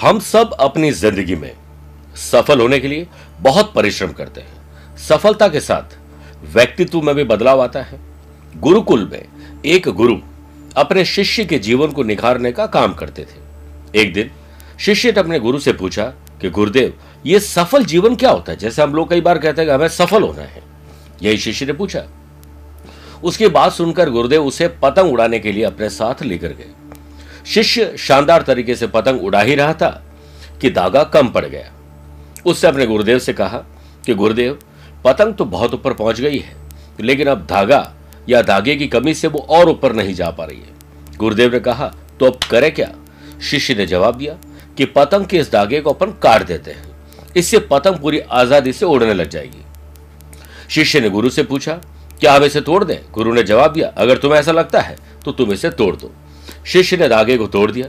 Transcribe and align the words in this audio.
हम 0.00 0.18
सब 0.18 0.52
अपनी 0.52 0.92
ज़िंदगी 0.92 1.36
में 1.36 1.56
सफल 2.16 2.60
होने 2.60 2.80
के 2.80 2.88
लिए 2.88 3.06
बहुत 3.40 3.72
परिश्रम 3.74 4.12
करते 4.12 4.40
हैं। 4.40 4.52
सफलता 4.96 5.48
के 5.48 5.60
साथ 5.60 5.98
व्यक्तित्व 6.44 7.02
में 7.02 7.14
भी 7.14 7.24
बदलाव 7.24 7.62
आता 7.62 7.82
है। 7.82 8.00
गुरुकुल 8.56 9.08
में 9.12 9.24
एक 9.66 9.88
गुरु 9.88 10.16
अपने 10.76 11.04
शिष्य 11.04 11.44
के 11.44 11.58
जीवन 11.58 11.90
को 11.90 12.02
निखारने 12.02 12.52
का 12.52 12.66
काम 12.66 12.94
करते 12.94 13.22
थे। 13.22 13.40
एक 14.00 14.12
दिन 14.12 14.30
शिष्य 14.80 15.12
ने 15.12 15.20
अपने 15.20 15.38
गुरु 15.38 15.58
से 15.58 15.72
पूछा 15.72 16.04
कि, 16.40 16.50
गुरुदेव, 16.50 16.98
ये 17.26 17.40
सफल 17.40 17.84
जीवन 17.84 18.16
क्या 18.16 18.30
होता 18.30 18.52
है? 18.52 18.58
जैसे 18.58 18.82
हम 18.82 18.94
लोग 18.94 19.10
कई 19.10 19.20
बार 19.20 19.38
कहते 19.38 19.62
हैं 19.62 19.70
कि 19.70 19.74
हमें 19.74 19.88
सफल 19.88 20.22
होना 20.22 20.42
है। 20.42 20.62
यही 21.22 21.38
शिष्य 21.38 21.66
ने 21.66 21.72
पूछा। 21.72 22.04
उसकी 23.24 23.48
बात 23.48 23.72
सुनकर 23.72 24.10
गुरुदेव 24.10 24.44
उसे 24.44 24.68
पतंग 24.68 25.12
उड़ाने 25.12 25.38
के 25.38 25.52
लिए 25.52 25.64
अपने 25.64 25.88
साथ 25.88 26.22
लेकर 26.22 26.48
गए। 26.48 26.70
शिष्य 27.46 27.94
शानदार 27.98 28.42
तरीके 28.42 28.74
से 28.74 28.86
पतंग 28.86 29.22
उड़ा 29.22 29.40
ही 29.40 29.54
रहा 29.54 29.72
था 29.72 29.90
कि 30.60 30.70
धागा 30.70 31.02
कम 31.04 31.28
पड़ 31.28 31.44
गया। 31.44 31.72
उससे 32.46 32.66
अपने 32.66 32.86
गुरुदेव 32.86 33.18
से 33.18 33.32
कहा 33.32 33.58
कि, 34.06 34.14
गुरुदेव, 34.14 34.58
पतंग 35.04 35.34
तो 35.34 35.44
बहुत 35.44 35.74
ऊपर 35.74 35.92
पहुँच 35.92 36.20
गई 36.20 36.38
है, 36.38 36.56
लेकिन 37.00 37.26
अब 37.26 37.46
धागा 37.46 37.92
या 38.28 38.42
धागे 38.42 38.76
की 38.76 38.86
कमी 38.88 39.14
से 39.14 39.28
वो 39.28 39.46
और 39.50 39.68
ऊपर 39.68 39.92
नहीं 39.92 40.14
जा 40.14 40.30
पा 40.30 40.44
रही 40.44 40.58
है। 40.58 41.16
गुरुदेव 41.16 41.52
ने 41.52 41.60
कहा 41.60 41.92
तो 42.20 42.26
अब 42.26 42.38
करे 42.50 42.70
क्या? 42.70 42.90
शिष्य 43.42 43.74
ने 43.74 43.86
जवाब 43.86 44.16
दिया 44.16 44.36
कि, 44.78 44.84
पतंग 44.84 45.26
के 45.26 45.38
इस 45.38 45.52
धागे 45.52 45.80
को 45.80 45.90
अपन 45.90 46.12
काट 46.22 46.46
देते 46.46 46.70
हैं। 46.70 46.88
इससे 47.36 47.58
पतंग 47.70 47.96
पूरी 47.96 48.18
आज़ादी 48.20 48.72
से 48.72 48.86
उड़ने 48.86 49.14
लग 49.14 49.28
जाएगी। 49.28 49.64
शिष्य 50.70 51.00
ने 51.00 51.10
गुरु 51.10 51.30
से 51.30 51.42
पूछा, 51.42 51.72
क्या 52.20 52.32
हम 52.32 52.44
इसे 52.44 52.60
तोड़ 52.60 52.82
दें? 52.84 52.98
गुरु 53.12 53.32
ने 53.34 53.42
जवाब 53.42 53.72
दिया, 53.72 53.88
अगर 53.88 54.18
तुम्हें 54.18 54.40
ऐसा 54.40 54.52
लगता 54.52 54.80
है 54.80 54.96
तो 55.24 55.32
तुम 55.32 55.52
इसे 55.52 55.70
तोड़ 55.70 55.94
दो। 55.96 56.12
शिष्य 56.64 56.96
ने 56.96 57.08
धागे 57.08 57.36
को 57.36 57.46
तोड़ 57.48 57.70
दिया। 57.70 57.86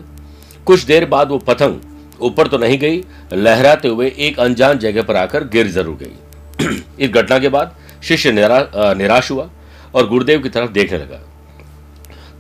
कुछ 0.65 0.83
देर 0.85 1.05
बाद 1.05 1.29
वो 1.29 1.37
पतंग 1.39 1.79
ऊपर 2.21 2.47
तो 2.47 2.57
नहीं 2.57 2.77
गई 2.79 3.03
लहराते 3.33 3.87
हुए 3.87 4.11
एक 4.19 4.39
अनजान 4.39 4.79
जगह 4.79 5.03
पर 5.03 5.15
आकर 5.15 5.43
गिर 5.47 5.67
ज़रूर 5.69 5.97
गई। 5.97 6.75
इस 6.99 7.09
घटना 7.09 7.39
के 7.39 7.49
बाद 7.49 7.75
शिष्य 8.03 8.31
निरा, 8.31 8.93
निराश 8.93 9.31
हुआ 9.31 9.49
और 9.95 10.07
गुरुदेव 10.07 10.41
की 10.41 10.49
तरफ़ 10.49 10.71
देखने 10.71 10.97
लगा। 10.97 11.19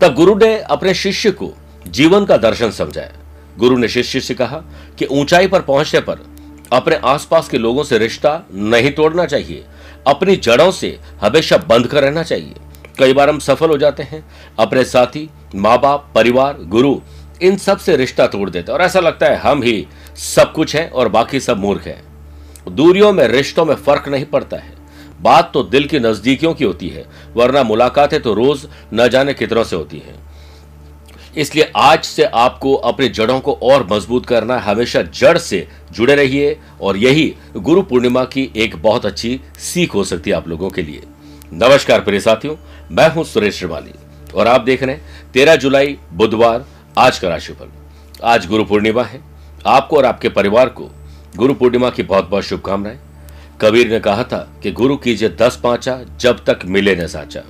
तब 0.01 0.13
गुरु 0.15 0.35
ने 0.35 0.57
अपने 0.69 0.93
शिष्य 0.95 1.31
को 1.31 1.53
जीवन 1.87 2.25
का 2.25 2.37
दर्शन 2.39 2.71
समझाया। 2.71 3.11
गुरु 3.57 3.77
ने 3.77 3.87
शिष्य 3.87 4.19
से 4.19 4.33
कहा 4.33 4.63
कि 4.99 5.05
ऊंचाई 5.11 5.47
पर 5.47 5.61
पहुँचने 5.61 5.99
पर 6.01 6.25
अपने 6.73 6.95
आसपास 7.05 7.49
के 7.49 7.57
लोगों 7.57 7.83
से 7.83 7.97
रिश्ता 7.97 8.41
नहीं 8.53 8.91
तोड़ना 8.91 9.25
चाहिए। 9.25 9.63
अपनी 10.07 10.35
जड़ों 10.37 10.71
से 10.71 10.97
हमेशा 11.21 11.57
बंद 11.59 11.87
कर 11.87 12.03
रहना 12.03 12.23
चाहिए। 12.23 12.53
कई 12.99 13.13
बार 13.13 13.29
हम 13.29 13.39
सफल 13.39 13.69
हो 13.69 13.77
जाते 13.77 14.03
हैं, 14.03 14.23
अपने 14.59 14.83
साथी 14.83 15.29
माँ 15.55 15.79
बाप 15.81 16.11
परिवार, 16.15 16.57
गुरु, 16.61 16.99
इन 17.41 17.57
सबसे 17.57 17.95
रिश्ता 17.95 18.27
तोड़ 18.27 18.49
देते 18.49 18.71
हैं। 18.71 18.79
और 18.79 18.85
ऐसा 18.85 18.99
लगता 18.99 19.25
है 19.25 19.37
हम 19.37 19.63
ही 19.63 19.87
सब 20.15 20.51
कुछ 20.53 20.75
है 20.75 20.87
और 20.87 21.09
बाकी 21.09 21.39
सब 21.39 21.57
मूर्ख 21.57 21.87
हैं। 21.87 22.03
दूरियों 22.69 23.11
में, 23.13 23.27
रिश्तों 23.27 23.65
में 23.65 23.75
फ़र्क 23.75 24.07
नहीं 24.07 24.25
पड़ता 24.25 24.57
है। 24.57 24.73
बात 25.21 25.51
तो 25.53 25.63
दिल 25.63 25.87
की 25.87 25.99
नजदीकियों 25.99 26.53
की 26.53 26.65
होती 26.65 26.89
है, 26.89 27.05
वरना 27.35 27.63
मुलाकातें 27.63 28.21
तो 28.21 28.33
रोज 28.33 28.67
न 28.93 29.07
जाने 29.07 29.33
कितनों 29.33 29.63
से 29.63 29.75
होती 29.75 29.97
हैं। 29.97 30.19
इसलिए 31.37 31.71
आज 31.75 32.03
से 32.03 32.23
आपको 32.23 32.73
अपनी 32.73 33.09
जड़ों 33.09 33.39
को 33.39 33.53
और 33.63 33.87
मज़बूत 33.91 34.25
करना 34.25 34.57
है। 34.57 34.61
हमेशा 34.61 35.01
जड़ 35.01 35.37
से 35.37 35.67
जुड़े 35.91 36.15
रहिए 36.15 36.57
और 36.81 36.97
यही 36.97 37.33
गुरु 37.57 37.81
पूर्णिमा 37.81 38.23
की 38.25 38.49
एक 38.55 38.75
बहुत 38.75 39.05
अच्छी 39.05 39.39
सीख 39.59 39.93
हो 39.93 40.03
सकती 40.03 40.29
है 40.29 40.35
आप 40.35 40.47
लोगों 40.47 40.69
के 40.69 40.81
लिए। 40.81 41.01
नमस्कार 41.51 42.01
प्रिय 42.01 42.19
साथियों, 42.19 42.55
मैं 42.91 43.09
हूँ 43.11 43.23
सुरेश 43.23 43.57
श्रीमाली 43.57 43.93
और 44.35 44.47
आप 44.47 44.61
देख 44.61 44.83
रहे 44.83 44.95
हैं 44.95 45.31
तेरह 45.33 45.55
जुलाई, 45.55 45.97
बुधवार, 46.13 46.65
आज 46.97 47.19
का 47.19 47.29
राशिफल। 47.29 47.69
आज 48.23 48.47
गुरु 48.47 48.65
पूर्णिमा 48.65 49.03
है। 49.03 49.19
आपको 49.67 49.97
और 49.97 50.05
आपके 50.05 50.29
परिवार 50.29 50.69
को 50.69 50.89
गुरु 51.35 51.53
पूर्णिमा 51.53 51.89
की 51.89 52.03
बहुत 52.03 52.29
बहुत 52.29 52.43
शुभकामनाएँ। 52.43 52.99
कबीर 53.61 53.89
ने 53.89 53.99
कहा 53.99 54.23
था 54.23 54.37
कि 54.63 54.71
गुरु 54.71 54.97
कीजिए 54.97 55.29
दस 55.31 55.59
पांचा, 55.63 55.99
जब 56.19 56.43
तक 56.45 56.65
मिले 56.65 56.95
न 56.95 57.07
साचा। 57.07 57.43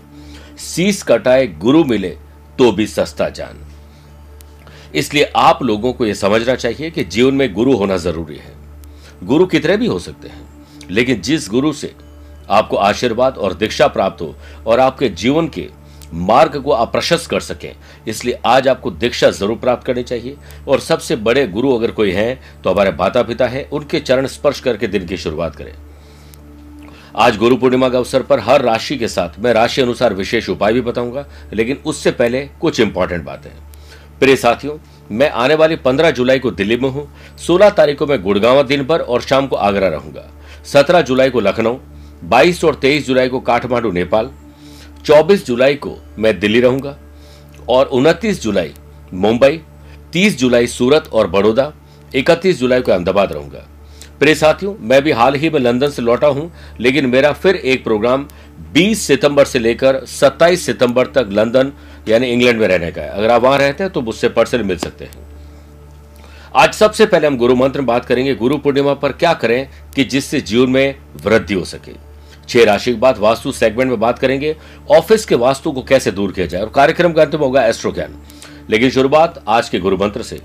सीस 0.58 1.04
कटाए, 1.04 1.48
गुरु 1.48 1.84
मिले 1.84 2.18
तो 2.60 2.72
भी 2.72 2.88
सस्ता 2.88 3.30
जान। 3.30 3.66
इसलिए 4.96 5.32
आप 5.36 5.64
लोगों 5.64 5.94
को 5.94 6.06
यह 6.06 6.14
समझना 6.14 6.56
चाहिए 6.56 6.90
कि 6.92 7.04
जीवन 7.04 7.34
में 7.34 7.54
गुरु 7.54 7.78
होना 7.78 7.98
ज़रूरी 8.00 8.38
है। 8.38 8.56
गुरु 9.24 9.46
कितने 9.46 9.78
भी 9.78 9.88
हो 9.88 10.00
सकते 10.00 10.28
हैं, 10.28 10.48
लेकिन 10.90 11.22
जिस 11.22 11.50
गुरु 11.50 11.74
से 11.74 11.94
आपको 12.52 12.78
आशीर्वाद 12.78 13.38
और 13.38 13.54
दीक्षा 13.54 13.88
प्राप्त 13.88 14.22
हो 14.22 14.36
और 14.68 14.80
आपके 14.80 15.10
जीवन 15.12 15.48
के 15.48 15.68
मार्ग 16.14 16.58
को 16.58 16.72
आप 16.72 16.92
प्रशस्त 16.92 17.30
कर 17.30 17.40
सकें। 17.40 17.74
इसलिए 18.08 18.40
आज 18.46 18.68
आपको 18.68 18.92
दीक्षा 18.92 19.30
ज़रूर 19.32 19.58
प्राप्त 19.58 19.86
करनी 19.86 20.04
चाहिए 20.04 20.36
और 20.68 20.80
सबसे 20.80 21.16
बड़े 21.18 21.46
गुरु 21.48 21.76
अगर 21.76 21.92
कोई 21.92 22.12
हैं 22.12 22.62
तो 22.64 22.70
हमारे 22.70 22.92
माता 22.92 23.22
पिता 23.24 23.48
हैं, 23.48 23.70
उनके 23.70 24.00
चरण 24.00 24.28
स्पर्श 24.28 24.60
करके 24.60 24.88
दिन 24.88 25.06
की 25.06 25.18
शुरुआत 25.18 25.56
करें। 25.56 25.74
आज 27.18 27.38
गुरु 27.38 27.56
पूर्णिमा 27.58 27.90
के 27.90 27.98
अवसर 27.98 28.24
पर 28.24 28.40
हर 28.40 28.62
राशि 28.62 28.98
के 28.98 29.08
साथ, 29.08 29.40
मैं 29.40 29.54
राशि 29.54 29.82
अनुसार 29.82 30.14
विशेष 30.14 30.50
उपाय 30.50 30.74
भी 30.74 30.82
बताऊँगा, 30.82 31.26
लेकिन 31.54 31.78
उससे 31.86 32.12
पहले 32.12 32.46
कुछ 32.62 32.80
इंपॉर्टेंट 32.80 33.24
बातें। 33.26 33.50
प्रिय 34.20 34.36
साथियों, 34.36 34.78
मैं 35.12 35.30
आने 35.32 35.56
वाली 35.56 35.76
15 35.78 36.12
जुलाई 36.12 36.40
को 36.40 36.52
दिल्ली 36.52 36.78
में 36.78 36.90
हूँ 36.90 37.08
16 37.40 37.70
तारीख 37.70 37.98
को 38.00 38.06
मैं 38.08 38.22
गुड़गांव 38.24 38.62
दिन 38.64 38.84
भर 38.84 39.00
और 39.00 39.22
शाम 39.22 39.48
को 39.48 39.56
आगरा 39.58 39.88
रहूँगा। 39.88 40.28
17 40.66 41.02
जुलाई 41.02 41.30
को 41.30 41.40
लखनऊ 41.40 41.78
22 42.24 42.64
और 42.64 42.76
23 42.76 43.06
जुलाई 43.06 43.30
को 43.30 43.40
काठमांडू, 43.40 43.92
नेपाल 43.92 44.30
24 45.06 45.46
जुलाई 45.46 45.76
को 45.76 45.98
मैं 46.18 46.40
दिल्ली 46.40 46.60
रहूँगा 46.62 46.98
और 47.70 47.90
29 47.90 48.42
जुलाई 48.42 48.74
मुंबई 49.14 49.62
30 50.14 50.38
जुलाई 50.38 50.68
सूरत 50.68 51.10
और 51.14 51.28
बड़ौदा 51.28 51.72
31 52.12 52.60
जुलाई 52.60 52.82
को 52.82 52.92
अहमदाबाद 52.92 53.32
रहूँगा। 53.34 53.68
प्रिय 54.20 54.36
साथियों, 54.36 54.74
मैं 54.80 55.02
भी 55.04 55.12
हाल 55.12 55.36
ही 55.36 55.50
में 55.50 55.60
लंदन 55.60 55.90
से 55.90 56.02
लौटा 56.02 56.28
हूँ, 56.28 56.52
लेकिन 56.80 57.06
मेरा 57.06 57.32
फिर 57.34 57.56
एक 57.56 57.84
प्रोग्राम 57.84 58.28
20 58.74 59.02
सितंबर 59.02 59.46
से 59.46 59.60
लेकर 59.60 60.00
27 60.08 60.66
सितंबर 60.66 61.06
तक 61.08 61.30
लंदन, 61.32 61.72
यानी 62.10 62.28
इंग्लैंड 62.28 62.60
में 62.60 62.68
रहने 62.68 62.92
का 62.92 63.02
है। 63.02 63.10
अगर 63.10 63.32
आप 63.32 63.42
वहाँ 63.42 63.58
रहते 63.58 63.84
हैं 63.84 63.94
तो 63.94 64.02
मुझसे 64.02 64.30
पर्सन 64.30 64.66
मिल 64.66 64.78
सकते 64.78 65.06
हैं। 65.06 65.30
आज 66.56 66.74
सबसे 66.74 67.06
पहले 67.06 67.28
हम 67.28 67.38
गुरु 67.38 67.56
मंत्र 67.56 67.80
में 67.80 67.88
बात 67.88 68.06
करेंगे, 68.06 68.36
गुरु 68.36 68.58
पूर्णिमा 68.58 68.94
पर 68.94 69.12
क्या 69.12 69.34
करें 69.34 69.68
कि 69.96 70.04
जिससे 70.04 70.42
जीवन 70.42 70.70
में 70.70 70.96
वृद्धि 71.24 71.54
हो 71.54 71.66
सके। 71.66 72.11
छह 72.52 72.64
राशि 72.64 72.92
के 72.92 73.00
बाद 73.00 73.18
वास्तु 73.18 73.52
सेगमेंट 73.52 73.90
में 73.90 74.00
बात 74.00 74.20
करेंगे। 74.20 74.56
ऑफ़िस 74.92 75.26
के 75.26 75.36
वास्तु 75.38 75.72
को 75.72 75.82
कैसे 75.84 76.12
दूर 76.12 76.32
किया 76.32 76.46
जाए? 76.46 76.62
और 76.62 76.70
कार्यक्रम 76.70 77.14
का 77.14 77.22
अंतिम 77.22 77.40
होगा 77.40 77.66
एस्ट्रो 77.66 77.92
ज्ञान 77.92 78.18
लेकिन 78.70 78.90
शुरुआत 78.90 79.44
आज 79.48 79.70
के 79.70 79.80
गुरु 79.80 79.98
मंत्र 79.98 80.24
से। 80.24 80.42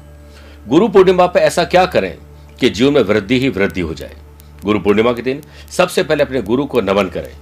गुरु 0.68 0.88
पूर्णिमा 0.88 1.26
पर 1.26 1.40
ऐसा 1.40 1.64
क्या 1.64 1.84
करें 1.86 2.16
कि 2.60 2.68
जीवन 2.70 2.92
में 2.92 3.02
वृद्धि 3.02 3.38
ही 3.40 3.48
वृद्धि 3.48 3.80
हो 3.80 3.94
जाए? 3.94 4.16
गुरु 4.64 4.78
पूर्णिमा 4.78 5.12
के 5.12 5.22
दिन 5.22 5.42
सबसे 5.70 6.02
पहले 6.02 6.22
अपने 6.22 6.42
गुरु 6.42 6.64
को 6.66 6.80
नमन 6.80 7.08
करें। 7.08 7.32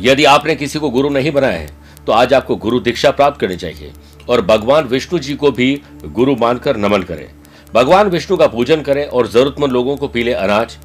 यदि 0.00 0.24
आपने 0.24 0.54
किसी 0.54 0.78
को 0.78 0.90
गुरु 0.90 1.08
नहीं 1.08 1.32
बनाया 1.32 1.58
है 1.58 1.70
तो 2.06 2.12
आज 2.12 2.32
आपको 2.34 2.56
गुरु 2.56 2.80
दीक्षा 2.80 3.10
प्राप्त 3.10 3.40
करनी 3.40 3.56
चाहिए 3.56 3.92
और 4.28 4.40
भगवान 4.42 4.84
विष्णु 4.84 5.18
जी 5.18 5.34
को 5.34 5.50
भी 5.50 5.80
गुरु 6.04 6.34
मानकर 6.36 6.76
नमन 6.76 7.02
करें। 7.02 7.26
भगवान 7.74 8.08
विष्णु 8.08 8.36
का 8.36 8.46
पूजन 8.46 8.80
करें 8.80 9.06
और 9.06 9.26
जरूरतमंद 9.26 9.72
लोगों 9.72 9.96
को 9.96 10.08
पीले 10.08 10.32
अनाज, 10.32 10.76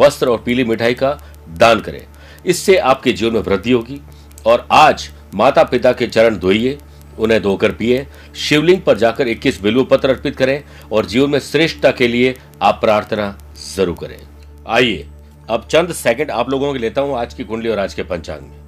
वस्त्र 0.00 0.28
और 0.28 0.42
पीली 0.46 0.64
मिठाई 0.64 0.94
का 0.94 1.18
दान 1.58 1.80
करें। 1.80 2.04
इससे 2.46 2.76
आपके 2.78 3.12
जीवन 3.12 3.34
में 3.34 3.40
वृद्धि 3.40 3.72
होगी। 3.72 4.00
और 4.46 4.66
आज 4.72 5.08
माता 5.34 5.62
पिता 5.64 5.92
के 5.92 6.06
चरण 6.06 6.36
धोइए, 6.38 6.78
उन्हें 7.18 7.40
धोकर 7.42 7.72
पिए, 7.72 8.06
शिवलिंग 8.38 8.80
पर 8.82 8.98
जाकर 8.98 9.28
21 9.28 9.60
बिल्व 9.62 9.84
पत्र 9.84 10.10
अर्पित 10.10 10.36
करें 10.36 10.62
और 10.92 11.06
जीवन 11.06 11.30
में 11.30 11.38
श्रेष्ठता 11.40 11.90
के 11.90 12.08
लिए 12.08 12.34
आप 12.62 12.78
प्रार्थना 12.80 13.36
ज़रूर 13.66 13.96
करें। 14.00 14.18
आइए, 14.66 15.06
अब 15.50 15.66
चंद 15.70 15.92
सेकंड 15.94 16.30
आप 16.30 16.50
लोगों 16.50 16.72
के 16.72 16.78
लेता 16.78 17.00
हूँ 17.00 17.16
आज 17.18 17.34
की 17.34 17.44
कुंडली 17.44 17.68
और 17.68 17.78
आज 17.78 17.94
के 17.94 18.02
पंचांग 18.04 18.42
में। 18.42 18.64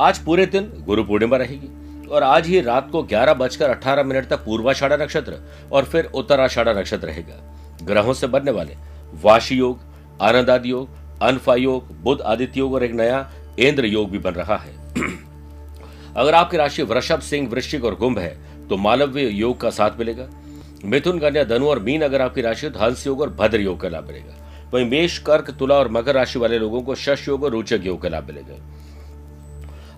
आज 0.00 0.18
पूरे 0.18 0.46
दिन 0.46 0.70
गुरु 0.86 1.04
पूर्णिमा 1.04 1.36
रहेगी 1.36 2.06
और 2.08 2.22
आज 2.22 2.46
ही 2.46 2.60
रात 2.60 2.88
को 2.92 3.02
ग्यारह 3.04 3.34
बजकर 3.34 3.70
अठारह 3.70 4.02
मिनट 4.02 4.28
तक 4.28 4.44
पूर्वाषाढ़ा 4.44 4.96
नक्षत्र 4.96 5.38
और 5.72 5.84
फिर 5.84 6.10
उत्तराषाढ़ा 6.14 6.72
नक्षत्र 6.72 7.06
रहेगा। 7.06 7.84
ग्रहों 7.84 8.12
से 8.14 8.26
बनने 8.26 8.50
वाले 8.50 8.76
वाशी 9.22 9.56
योग, 9.56 9.80
आनंदादि 10.22 10.70
योग 10.70 10.88
अनफा 11.22 11.54
योग 11.54 11.90
बुद्ध 12.02 12.20
आदित्य 12.22 12.60
योग 12.60 12.74
और 12.74 12.84
एक 12.84 12.92
नया 12.92 13.30
इंद्र 13.58 13.86
योग 13.86 14.10
भी 14.10 14.18
बन 14.18 14.32
रहा 14.32 14.56
है। 14.56 14.76
अगर 16.16 16.34
आपकी 16.34 16.56
राशि 16.56 16.82
वृषभ, 16.82 17.20
सिंह, 17.20 17.48
वृश्चिक 17.48 17.84
और 17.84 17.94
कुंभ 17.94 18.18
है 18.18 18.36
तो 18.68 18.76
मालव्य 18.76 19.22
योग 19.22 19.60
का 19.60 19.70
साथ 19.70 19.98
मिलेगा। 19.98 20.28
मिथुन, 20.84 21.18
कन्या, 21.18 21.44
धनु 21.44 21.66
और 21.66 21.78
मीन 21.78 22.02
अगर 22.02 22.22
आपकी 22.22 22.40
राशि 22.40 22.70
तो 22.70 22.80
हंस 22.80 23.06
योग 23.06 23.20
और 23.20 23.30
भद्र 23.30 23.60
योग 23.60 23.80
का 23.80 23.88
लाभ 23.88 24.06
मिलेगा। 24.06 24.34
वहीं 24.74 24.84
मेष, 24.86 25.18
कर्क, 25.18 25.50
तुला 25.50 25.74
और 25.74 25.88
मकर 25.88 26.14
राशि 26.14 26.38
वाले 26.38 26.58
लोगों 26.58 26.82
को 26.82 26.94
शश 26.94 27.26
योग 27.28 27.44
और 27.44 27.50
रोचक 27.50 27.80
योग 27.84 28.00
का 28.02 28.08
लाभ 28.08 28.26
मिलेगा। 28.26 28.56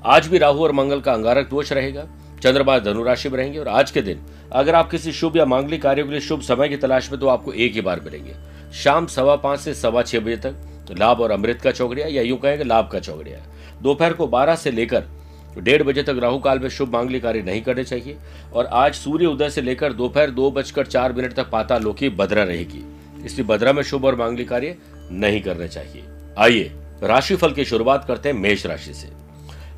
आज 0.04 0.26
भी 0.26 0.38
राहु 0.38 0.62
और 0.64 0.72
मंगल 0.72 1.00
का 1.00 1.12
अंगारक 1.12 1.48
दोष 1.48 1.72
रहेगा। 1.72 2.06
चंद्रमा 2.42 2.78
धनु 2.78 3.02
राशि 3.02 3.28
में 3.28 3.36
रहेंगे 3.38 3.58
और 3.58 3.68
आज 3.68 3.90
के 3.90 4.02
दिन 4.02 4.20
अगर 4.52 4.74
आप 4.74 4.90
किसी 4.90 5.12
शुभ 5.12 5.36
या 5.36 5.44
मांगलिक 5.44 5.82
कार्यों 5.82 6.06
के 6.06 6.12
लिए 6.12 6.20
शुभ 6.20 6.40
समय 6.40 6.68
की 6.68 6.76
तलाश 6.76 7.10
में 7.12 7.20
तो 7.20 7.28
आपको 7.28 7.52
एक 7.52 7.72
ही 7.72 7.80
बार 7.80 8.00
मिलेंगे। 8.00 8.34
शाम 8.74 9.06
सवा 9.06 9.36
पाँच 9.36 9.60
से 9.60 9.74
सवा 9.74 10.02
छह 10.02 10.20
बजे 10.20 10.36
तक 10.36 10.54
लाभ 10.90 11.20
और 11.20 11.30
अमृत 11.30 11.60
का 11.60 11.70
चौकड़िया 11.70 12.06
या 12.06 12.22
यूँ 12.22 12.38
कहेंगे 12.38 12.64
लाभ 12.64 12.88
का 12.92 13.00
चौकड़िया 13.00 13.38
दोपहर 13.82 14.12
को 14.12 14.26
बारह 14.26 14.56
से 14.56 14.70
लेकर 14.70 15.04
डेढ़ 15.58 15.82
बजे 15.82 16.02
तक 16.02 16.18
राहु 16.18 16.38
काल 16.38 16.58
में 16.58 16.68
शुभ 16.68 16.92
मांगलिक 16.92 17.22
कार्य 17.22 17.42
नहीं 17.42 17.62
करने 17.62 17.84
चाहिए 17.84 18.16
और 18.52 18.66
आज 18.66 18.94
सूर्य 18.94 19.26
उदय 19.26 19.50
से 19.50 19.62
लेकर 19.62 19.92
दोपहर 19.92 20.30
दो 20.30 20.50
बजकर 20.50 20.86
चार 20.86 21.12
मिनट 21.12 21.32
तक 21.32 21.50
पाता 21.50 21.78
लोकी 21.78 22.08
भद्रा 22.08 22.42
रहेगी। 22.42 22.84
इसलिए 23.24 23.46
भद्रा 23.46 23.72
में 23.72 23.82
शुभ 23.82 24.04
और 24.04 24.16
मांगलिक 24.16 24.48
कार्य 24.48 24.76
नहीं 25.10 25.40
करने 25.40 25.68
चाहिए। 25.68 26.04
आइए 26.38 26.70
राशिफल 27.02 27.52
की 27.52 27.64
शुरुआत 27.64 28.04
करते 28.04 28.28
हैं 28.28 28.36
मेष 28.36 28.66
राशि 28.66 28.94
से। 28.94 29.08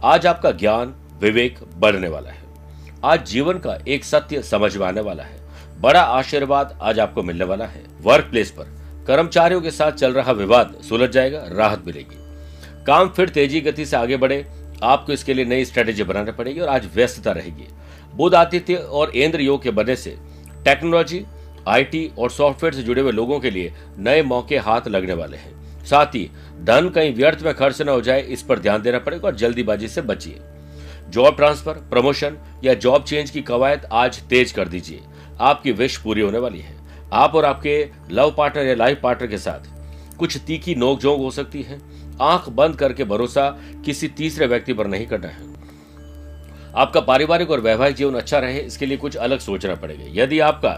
आज 0.05 0.27
आपका 0.27 0.51
ज्ञान, 0.51 0.95
विवेक 1.21 1.59
बढ़ने 1.77 2.09
वाला 2.09 2.31
है। 2.31 2.43
आज 3.05 3.27
जीवन 3.27 3.59
का 3.59 3.79
एक 3.89 4.05
सत्य 4.05 4.43
समझ 4.43 4.77
में 4.77 4.87
आने 4.87 5.01
वाला 5.01 5.23
है। 5.23 5.41
बड़ा 5.81 6.01
आशीर्वाद 6.01 6.79
आज 6.83 6.99
आपको 6.99 7.23
मिलने 7.23 7.45
वाला 7.45 7.67
है। 7.67 7.85
वर्क 8.03 8.25
प्लेस 8.25 8.51
पर 8.51 8.82
कर्मचारियों 9.07 9.61
के 9.61 9.71
साथ 9.71 9.93
चल 9.93 10.13
रहा 10.13 10.33
विवाद 10.33 10.75
सुलझ 10.89 11.11
जाएगा, 11.11 11.45
राहत 11.49 11.83
मिलेगी। 11.87 12.17
काम 12.87 13.09
फिर 13.09 13.29
तेज़ी 13.29 13.61
गति 13.61 13.87
से 13.87 13.97
आगे 13.97 14.17
बढ़े, 14.17 14.47
आपको 14.83 15.13
इसके 15.13 15.35
लिए 15.35 15.45
नई 15.45 15.65
स्ट्रेटेजी 15.65 16.03
बनानी 16.03 16.33
पड़ेगी 16.33 16.61
और 16.61 16.69
आज 16.69 16.89
व्यस्तता 16.95 17.33
रहेगी। 17.33 17.67
बुध 18.15 18.35
आतिथ्य 18.35 18.75
और 18.75 19.11
इंद्र 19.11 19.41
योग 19.41 19.63
के 19.63 19.71
बनने 19.71 19.97
से 19.97 20.17
टेक्नोलॉजी 20.65 21.25
आईटी 21.69 22.11
और 22.19 22.31
सॉफ्टवेयर 22.31 22.75
से 22.75 22.83
जुड़े 22.83 23.03
हुए 23.03 23.13
लोगों 23.13 23.41
के 23.41 23.51
लिए 23.51 23.73
नए 23.99 24.23
मौके 24.23 24.59
हाथ 24.59 24.89
लगने 24.89 25.13
वाले 25.13 25.37
हैं। 25.37 25.85
साथ 25.85 26.07
ही, 26.07 26.31
धन 26.61 26.89
कहीं 26.89 27.15
व्यर्थ 27.15 27.43
में 27.43 27.55
खर्च 27.55 27.83
न 27.83 27.89
हो 27.89 28.01
जाए, 28.01 28.23
इस 28.23 28.43
पर 28.43 28.59
ध्यान 28.59 28.83
देना 28.83 28.99
पड़ेगा 28.99 29.29
और 29.29 29.35
जल्दीबाजी 29.35 29.89
से 29.89 30.03
बचिए। 30.03 30.41
जॉब 31.09 31.37
ट्रांसफ़र 31.37 31.75
प्रमोशन 31.91 32.37
या 32.65 32.75
जॉब 32.75 33.05
चेंज 33.05 33.31
की 33.31 33.43
कवायद 33.43 33.87
आज 33.93 34.23
तेज 34.23 34.53
कर 34.53 34.69
दीजिए। 34.69 35.01
आपकी 35.41 35.73
विश 35.73 35.97
पूरी 35.97 36.21
होने 36.21 36.39
वाली 36.39 36.59
है। 36.59 36.82
आप 37.13 37.35
और 37.35 37.45
आपके 37.45 37.89
लव 38.11 38.35
पार्टनर 38.37 38.67
या 38.67 38.75
लाइफ 38.75 39.01
पार्टनर 39.03 39.29
के 39.29 39.39
साथ 39.39 40.17
कुछ 40.19 40.37
तीखी 40.47 40.75
नोकझोंक 40.75 41.21
हो 41.21 41.31
सकती 41.31 41.63
है। 41.63 41.81
आँख 42.23 42.49
बंद 42.49 42.77
करके 42.77 43.05
भरोसा 43.05 43.49
किसी 43.85 44.09
तीसरे 44.09 44.47
व्यक्ति 44.47 44.73
पर 44.73 44.87
नहीं 44.87 45.07
करना 45.07 45.29
है। 45.29 45.51
आपका 46.77 47.01
पारिवारिक 47.01 47.51
और 47.51 47.61
वैवाहिक 47.61 47.97
जीवन 47.97 48.15
अच्छा 48.15 48.39
रहे, 48.39 48.59
इसके 48.59 48.87
लिए 48.87 48.97
कुछ 48.97 49.17
अलग 49.17 49.39
सोचना 49.39 49.75
पड़ेगा। 49.75 50.05
यदि 50.15 50.39
आपका 50.41 50.71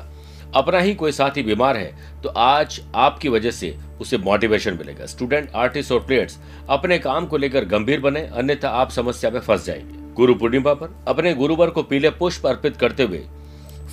अपना 0.54 0.78
ही 0.78 0.94
कोई 0.94 1.12
साथी 1.12 1.42
बीमार 1.42 1.76
है 1.76 2.20
तो 2.22 2.28
आज 2.30 2.80
आपकी 2.94 3.28
वजह 3.28 3.50
से 3.50 3.74
उसे 4.00 4.18
मोटिवेशन 4.18 4.74
मिलेगा। 4.74 5.06
स्टूडेंट 5.06 5.50
आर्टिस्ट 5.54 5.92
और 5.92 6.00
प्लेयर्स 6.00 6.38
अपने 6.68 6.98
काम 6.98 7.26
को 7.26 7.36
लेकर 7.36 7.64
गंभीर 7.64 8.00
बने, 8.00 8.20
अन्यथा 8.20 8.68
आप 8.70 8.90
समस्या 8.90 9.30
में 9.30 9.40
फंस 9.40 9.64
जाएँगे। 9.66 10.12
गुरु 10.14 10.34
पूर्णिमा 10.34 10.74
पर 10.74 10.94
अपने 11.08 11.34
गुरुवर 11.34 11.70
को 11.70 11.82
पीले 11.82 12.10
पुष्प 12.12 12.46
अर्पित 12.46 12.76
करते 12.76 13.02
हुए 13.02 13.24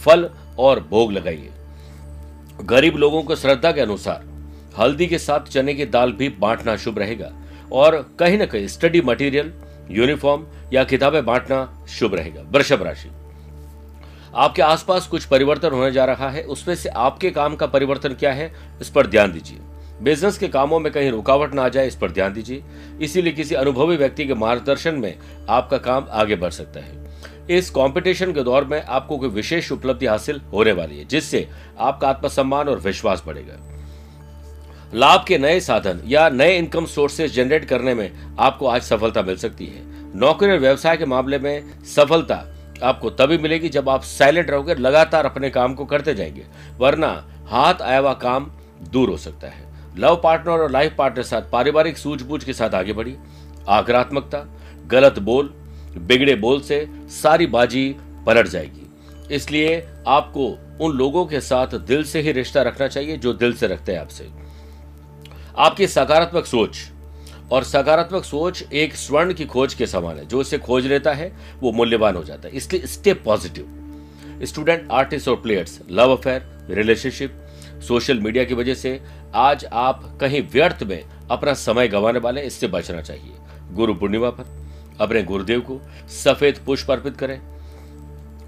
फल 0.05 0.29
और 0.59 0.87
भोग 0.89 1.11
लगाइए। 1.11 1.49
गरीब 2.61 2.95
लोगों 2.95 3.23
को 3.23 3.35
श्रद्धा 3.35 3.71
के 3.71 3.81
अनुसार 3.81 4.23
हल्दी 4.79 5.07
के 5.07 5.17
साथ 5.17 5.39
चने 5.39 5.73
की 5.73 5.85
दाल 5.85 6.11
भी 6.11 6.29
बांटना 6.29 6.75
शुभ 6.75 6.99
रहेगा 6.99 7.31
और 7.71 8.15
कहीं 8.19 8.37
ना 8.37 8.45
कहीं 8.45 8.67
स्टडी 8.67 9.01
मटेरियल, 9.01 9.53
यूनिफॉर्म 9.91 10.45
या 10.73 10.83
किताबें 10.83 11.25
बांटना 11.25 11.85
शुभ 11.89 12.15
रहेगा, 12.15 12.41
वृषभ 12.41 12.83
राशि। 12.83 13.09
आपके 14.35 14.61
आसपास 14.61 15.07
कुछ 15.07 15.25
परिवर्तन 15.25 15.71
होने 15.71 15.91
जा 15.91 16.05
रहा 16.05 16.29
है, 16.29 16.43
उसमें 16.43 16.75
से 16.75 16.89
आपके 16.89 17.31
काम 17.31 17.55
का 17.55 17.67
परिवर्तन 17.67 18.13
क्या 18.13 18.33
है, 18.33 18.51
इस 18.81 18.89
पर 18.89 19.07
ध्यान 19.07 19.31
दीजिए। 19.31 19.59
बिज़नेस 20.01 20.37
के 20.37 20.47
कामों 20.47 20.79
में 20.79 20.91
कहीं 20.93 21.11
रुकावट 21.11 21.53
ना 21.53 21.63
आ 21.63 21.69
जाए, 21.69 21.87
इस 21.87 21.95
पर 21.95 22.11
ध्यान 22.11 22.33
दीजिए। 22.33 22.63
इसीलिए 23.01 23.33
किसी 23.33 23.55
अनुभवी 23.55 23.97
व्यक्ति 23.97 24.25
के 24.25 24.33
मार्गदर्शन 24.33 24.95
में 24.95 25.17
आपका 25.49 25.77
काम 25.77 26.07
आगे 26.11 26.35
बढ़ 26.35 26.51
सकता 26.51 26.79
है। 26.79 27.00
इस 27.49 27.69
कंपटीशन 27.69 28.33
के 28.33 28.43
दौर 28.43 28.65
में 28.65 28.83
आपको 28.83 29.17
कोई 29.17 29.29
विशेष 29.29 29.71
उपलब्धि 29.71 30.05
हासिल 30.05 30.41
होने 30.53 30.71
वाली 30.71 30.97
है, 30.97 31.05
जिससे 31.05 31.49
आपका 31.79 32.09
आत्मसम्मान 32.09 32.69
और 32.69 32.79
विश्वास 32.79 33.23
बढ़ेगा। 33.27 33.59
लाभ 34.93 35.25
के 35.27 35.37
नए 35.37 35.59
साधन 35.59 36.01
या 36.05 36.29
नए 36.29 36.57
इनकम 36.57 36.85
सोर्सेज 36.85 37.33
जनरेट 37.33 37.65
करने 37.65 37.93
में 37.93 38.11
आपको 38.39 38.67
आज 38.67 38.81
सफलता 38.81 39.21
मिल 39.21 39.37
सकती 39.37 39.65
है। 39.65 39.81
नौकरी 40.17 40.51
और 40.51 40.57
व्यवसाय 40.57 40.97
के 40.97 41.05
मामले 41.05 41.39
में 41.39 41.83
सफलता 41.83 42.45
आपको 42.83 43.09
तभी 43.09 43.37
मिलेगी 43.37 43.69
जब 43.69 43.89
आप 43.89 44.01
साइलेंट 44.01 44.49
रहोगे, 44.49 44.75
लगातार 44.75 45.25
अपने 45.25 45.49
काम 45.49 45.73
को 45.73 45.85
करते 45.85 46.13
जाएँगे, 46.13 46.45
वरना 46.77 47.27
हाथ 47.47 47.81
आया 47.81 47.99
हुआ 47.99 48.13
काम 48.13 48.51
दूर 48.81 49.09
हो 49.09 49.17
सकता 49.17 49.47
है। 49.47 49.65
लव 49.97 50.21
पार्टनर 50.23 50.53
और 50.53 50.71
लाइफ 50.71 50.95
पार्टनर 50.97 51.23
साथ 51.23 51.41
पारिवारिक 51.51 51.97
सूझबूझ 51.97 52.43
के 52.43 52.53
साथ 52.53 52.69
आगे 52.69 52.93
बढ़ी 52.93 53.15
आक्रात्मकता, 53.69 54.45
गलत 54.87 55.19
बोल 55.19 55.53
बिगड़े 55.97 56.35
बोल 56.35 56.61
से 56.61 56.87
सारी 57.11 57.47
बाजी 57.47 57.95
पलट 58.25 58.47
जाएगी। 58.47 59.35
इसलिए 59.35 59.87
आपको 60.07 60.47
उन 60.81 60.97
लोगों 60.97 61.25
के 61.25 61.39
साथ 61.41 61.67
दिल 61.67 62.03
से 62.03 62.21
ही 62.21 62.31
रिश्ता 62.31 62.61
रखना 62.61 62.87
चाहिए 62.87 63.17
जो 63.17 63.33
दिल 63.33 63.53
से 63.53 63.67
रखते 63.67 63.91
हैं 63.91 63.99
आपसे। 63.99 64.29
आपकी 65.57 65.87
सकारात्मक 65.87 66.45
सोच 66.45 66.77
और 67.51 67.63
सकारात्मक 67.63 68.23
सोच 68.23 68.63
एक 68.73 68.95
स्वर्ण 68.95 69.33
की 69.33 69.45
खोज 69.45 69.73
के 69.73 69.87
समान 69.87 70.17
है। 70.17 70.25
जो 70.25 70.41
इसे 70.41 70.57
खोज 70.57 70.87
लेता 70.87 71.13
है, 71.13 71.31
वो 71.59 71.71
मूल्यवान 71.71 72.15
हो 72.15 72.23
जाता 72.23 72.47
है। 72.47 72.55
इसलिए 72.55 72.87
स्टे 72.87 73.13
पॉजिटिव 73.13 73.77
स्टूडेंट 74.43 74.87
आर्टिस्ट 74.91 75.27
और 75.27 75.35
players 75.35 75.79
love 75.91 76.15
affair 76.17 76.67
relationship 76.69 77.37
social 77.87 78.19
media 78.19 78.43
की 78.43 78.53
वजह 78.53 78.73
से 78.73 78.99
आज 79.35 79.65
आप 79.65 80.17
कहीं 80.21 80.41
व्यर्थ 80.41 80.83
में 80.83 81.03
अपना 81.31 81.53
समय 81.53 81.87
गंवाने 81.87 82.19
वाले 82.19 82.41
इससे 82.41 82.67
बचना 82.67 83.01
चाहिए। 83.01 83.33
गुरु 83.71 83.93
पूर्णिमा 83.93 84.29
पर। 84.29 84.60
अपने 85.01 85.23
गुरुदेव 85.23 85.61
को 85.61 85.79
सफ़ेद 86.13 86.59
पुष्प 86.65 86.91
अर्पित 86.91 87.17
करें, 87.17 87.39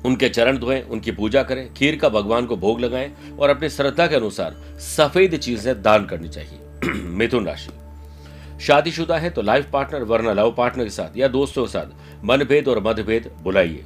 उनके 0.06 0.30
चरण 0.30 0.58
धोएँ, 0.58 0.82
उनकी 0.82 1.12
पूजा 1.12 1.44
करें, 1.44 1.74
खीर 1.74 1.96
का 1.96 2.10
भगवान 2.10 2.46
को 2.46 2.58
भोग 2.58 2.80
लगाएँ 2.80 3.12
और 3.40 3.50
अपनी 3.50 3.70
श्रद्धा 3.70 4.08
के 4.08 4.16
अनुसार 4.16 4.56
सफ़ेद 4.80 5.38
चीज़ें 5.38 5.82
दान 5.82 6.06
करनी 6.06 6.30
चाहिए। 6.30 6.60
मिथुन 7.18 7.46
राशि। 7.46 7.72
शादीशुदा 8.62 9.18
है 9.18 9.30
तो 9.30 9.42
लाइफ 9.42 9.70
पार्टनर, 9.72 10.04
वरना 10.04 10.34
लव 10.34 10.54
पार्टनर 10.58 10.84
के 10.84 10.90
साथ 10.90 11.18
या 11.18 11.28
दोस्तों 11.30 11.66
के 11.66 11.72
साथ 11.72 12.26
मनभेद 12.26 12.68
और 12.68 12.84
मतभेद 12.84 13.32
बुलाइए। 13.42 13.84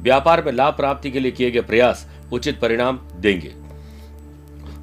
व्यापार 0.00 0.44
में 0.44 0.52
लाभ 0.52 0.74
प्राप्ति 0.74 1.10
के 1.10 1.20
लिए 1.20 1.30
किए 1.30 1.50
गए 1.50 1.60
प्रयास 1.60 2.06
उचित 2.32 2.60
परिणाम 2.60 3.00
देंगे। 3.16 3.52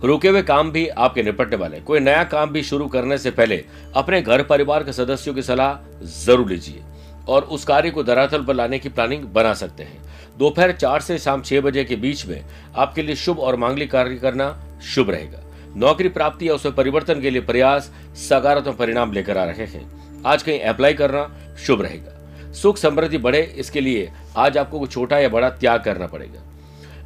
रुके 0.03 0.29
हुए 0.29 0.41
काम 0.41 0.71
भी 0.71 0.87
आपके 0.87 1.23
निपटने 1.23 1.55
वाले 1.55 1.79
कोई 1.79 1.99
नया 1.99 2.23
काम 2.23 2.49
भी 2.49 2.63
शुरू 2.63 2.87
करने 2.87 3.17
से 3.17 3.31
पहले 3.31 3.63
अपने 3.95 4.21
घर 4.21 4.43
परिवार 4.43 4.83
के 4.83 4.93
सदस्यों 4.93 5.33
की 5.35 5.41
सलाह 5.41 6.05
ज़रूर 6.17 6.49
लीजिए। 6.49 6.83
और 7.27 7.41
उस 7.41 7.65
कार्य 7.65 7.89
को 7.89 8.03
धरातल 8.03 8.43
पर 8.43 8.53
लाने 8.53 8.79
की 8.79 8.89
प्लानिंग 8.89 9.23
बना 9.23 9.53
सकते 9.53 9.83
हैं। 9.83 10.05
दोपहर 10.37 10.71
चार 10.71 11.01
से 11.01 11.17
शाम 11.17 11.41
छह 11.41 11.61
बजे 11.61 11.83
के 11.83 11.95
बीच 11.95 12.25
में 12.25 12.45
आपके 12.75 13.01
लिए 13.01 13.15
शुभ 13.15 13.39
और 13.39 13.55
मांगलिक 13.55 13.91
कार्य 13.91 14.15
करना 14.15 14.79
शुभ 14.85 15.09
रहेगा। 15.09 15.39
नौकरी 15.75 16.09
प्राप्ति 16.09 16.49
या 16.49 16.53
उसमें 16.53 16.75
परिवर्तन 16.75 17.21
के 17.21 17.29
लिए 17.29 17.41
प्रयास 17.41 17.91
सकारात्मक 18.15 18.75
परिणाम 18.75 19.11
लेकर 19.11 19.37
आ 19.37 19.43
रहे 19.43 19.65
हैं। 19.65 20.23
आज 20.25 20.43
कहीं 20.43 20.59
अप्लाई 20.59 20.93
करना 20.93 21.55
शुभ 21.65 21.81
रहेगा। 21.81 22.53
सुख 22.53 22.77
समृद्धि 22.77 23.17
बढ़े, 23.17 23.41
इसके 23.57 23.81
लिए 23.81 24.11
आज 24.37 24.57
आपको 24.57 24.79
कुछ 24.79 24.91
छोटा 24.91 25.19
या 25.19 25.29
बड़ा 25.29 25.49
त्याग 25.49 25.83
करना 25.83 26.07
पड़ेगा। 26.07 26.41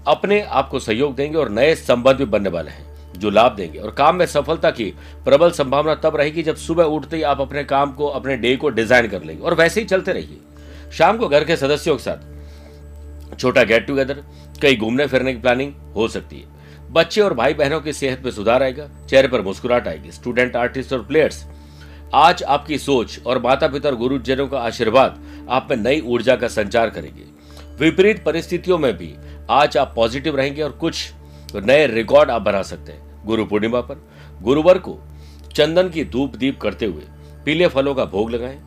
अपने 0.07 0.41
आप 0.41 0.69
को 0.69 0.79
सहयोग 0.79 1.15
देंगे 1.15 1.37
और 1.37 1.49
नए 1.49 1.75
संबंध 1.75 2.15
भी 2.15 2.25
बनने 2.25 2.49
वाले 2.49 2.71
हैं। 2.71 2.90
जो 3.21 3.29
लाभ 3.29 3.55
देंगे। 3.55 3.79
और 3.79 3.91
काम 3.91 4.15
में 4.15 4.25
सफलता 4.25 4.71
की 4.71 4.85
प्रबल 5.25 5.51
संभावना 5.51 5.95
तब 5.95 6.15
रहेगी 6.15 6.43
जब 6.43 6.55
सुबह 6.57 6.83
उठते 6.85 7.15
ही 7.15 7.23
आप 7.23 7.41
अपने 7.41 7.63
काम 7.63 7.91
को, 7.91 8.07
अपने 8.07 8.37
डे 8.37 8.55
को 8.55 8.69
डिज़ाइन 8.71 9.07
कर 9.07 9.23
लेंगे। 9.23 9.43
और 9.43 9.53
वैसे 9.53 9.81
ही 9.81 9.87
चलते 9.87 10.13
रहिए। 10.13 10.37
शाम 10.91 11.17
को 11.17 11.27
घर 11.27 11.43
के 11.43 11.55
सदस्यों 11.57 11.95
के 11.95 12.03
साथ 12.03 13.37
छोटा 13.37 13.63
गेट 13.63 13.85
टुगेदर, 13.87 14.23
कहीं 14.61 14.77
घूमने 14.77 15.07
फिरने 15.07 15.33
की 15.33 15.39
प्लानिंग 15.41 15.73
हो 15.95 16.07
सकती 16.07 16.39
है। 16.39 16.59
बच्चे 16.91 17.21
और 17.21 17.33
भाई 17.33 17.53
बहनों 17.53 17.79
की 17.81 17.93
सेहत 17.93 18.21
में 18.25 18.31
सुधार 18.31 18.63
आएगा, 18.63 18.87
चेहरे 19.09 19.27
पर 19.27 19.41
मुस्कुराहट 19.41 19.87
आएगी। 19.87 20.11
स्टूडेंट, 20.11 20.55
आर्टिस्ट 20.55 20.93
और 20.93 21.03
प्लेयर्स, 21.03 21.45
आज 22.13 22.43
आपकी 22.43 22.77
सोच 22.77 23.19
और 23.25 23.41
माता 23.41 23.67
पिता 23.67 23.89
और 23.89 23.95
गुरुजनों 23.95 24.47
का 24.47 24.59
आशीर्वाद 24.59 25.19
आप 25.49 25.67
में 25.69 25.77
नई 25.77 26.01
ऊर्जा 26.01 26.35
का 26.35 26.47
संचार 26.49 26.89
करेंगे। 26.89 27.23
विपरीत 27.79 28.23
परिस्थितियों 28.23 28.77
में 28.77 28.93
भी 28.97 29.13
आज 29.49 29.77
आप 29.77 29.93
पॉजिटिव 29.95 30.35
रहेंगे 30.37 30.61
और 30.61 30.71
कुछ 30.71 31.11
नए 31.55 31.87
रिकॉर्ड 31.87 32.29
आप 32.31 32.41
बना 32.41 32.61
सकते 32.63 32.91
हैं। 32.91 33.10
गुरु 33.25 33.45
पूर्णिमा 33.45 33.81
पर। 33.81 34.01
गुरुवार 34.41 34.77
को 34.77 34.97
चंदन 35.55 35.89
की 35.89 36.03
धूप 36.05 36.35
दीप 36.35 36.59
करते 36.61 36.85
हुए 36.85 37.03
पीले 37.45 37.67
फलों 37.67 37.95
का 37.95 38.05
भोग 38.07 38.31
लगाएँ 38.31 38.59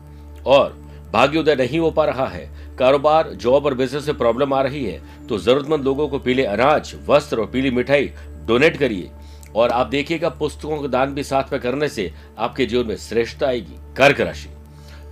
और 0.47 0.73
भाग्योदय 1.13 1.55
नहीं 1.55 1.79
हो 1.79 1.89
पा 1.91 2.05
रहा 2.05 2.27
है, 2.27 2.49
कारोबार, 2.77 3.29
जॉब 3.31 3.65
और 3.65 3.73
बिज़नेस 3.73 4.07
में 4.07 4.17
प्रॉब्लम 4.17 4.53
आ 4.53 4.61
रही 4.61 4.83
है 4.85 5.27
तो 5.27 5.37
जरूरतमंद 5.39 5.83
लोगों 5.83 6.07
को 6.07 6.19
पीले 6.19 6.43
अनाज, 6.45 6.93
वस्त्र 7.07 7.39
और 7.39 7.45
पीली 7.47 7.71
मिठाई 7.71 8.11
डोनेट 8.45 8.77
करिए 8.77 9.11
और 9.55 9.69
आप 9.69 9.87
देखिएगा 9.87 10.29
पुस्तकों 10.31 10.81
का 10.81 10.87
दान 10.89 11.13
भी 11.13 11.23
साथ 11.23 11.51
में 11.53 11.61
करने 11.61 11.89
से 11.89 12.11
आपके 12.37 12.65
जीवन 12.65 12.87
में 12.87 12.95
श्रेष्ठता 12.97 13.47
आएगी। 13.47 13.77
कर्क 13.97 14.19
राशि। 14.21 14.49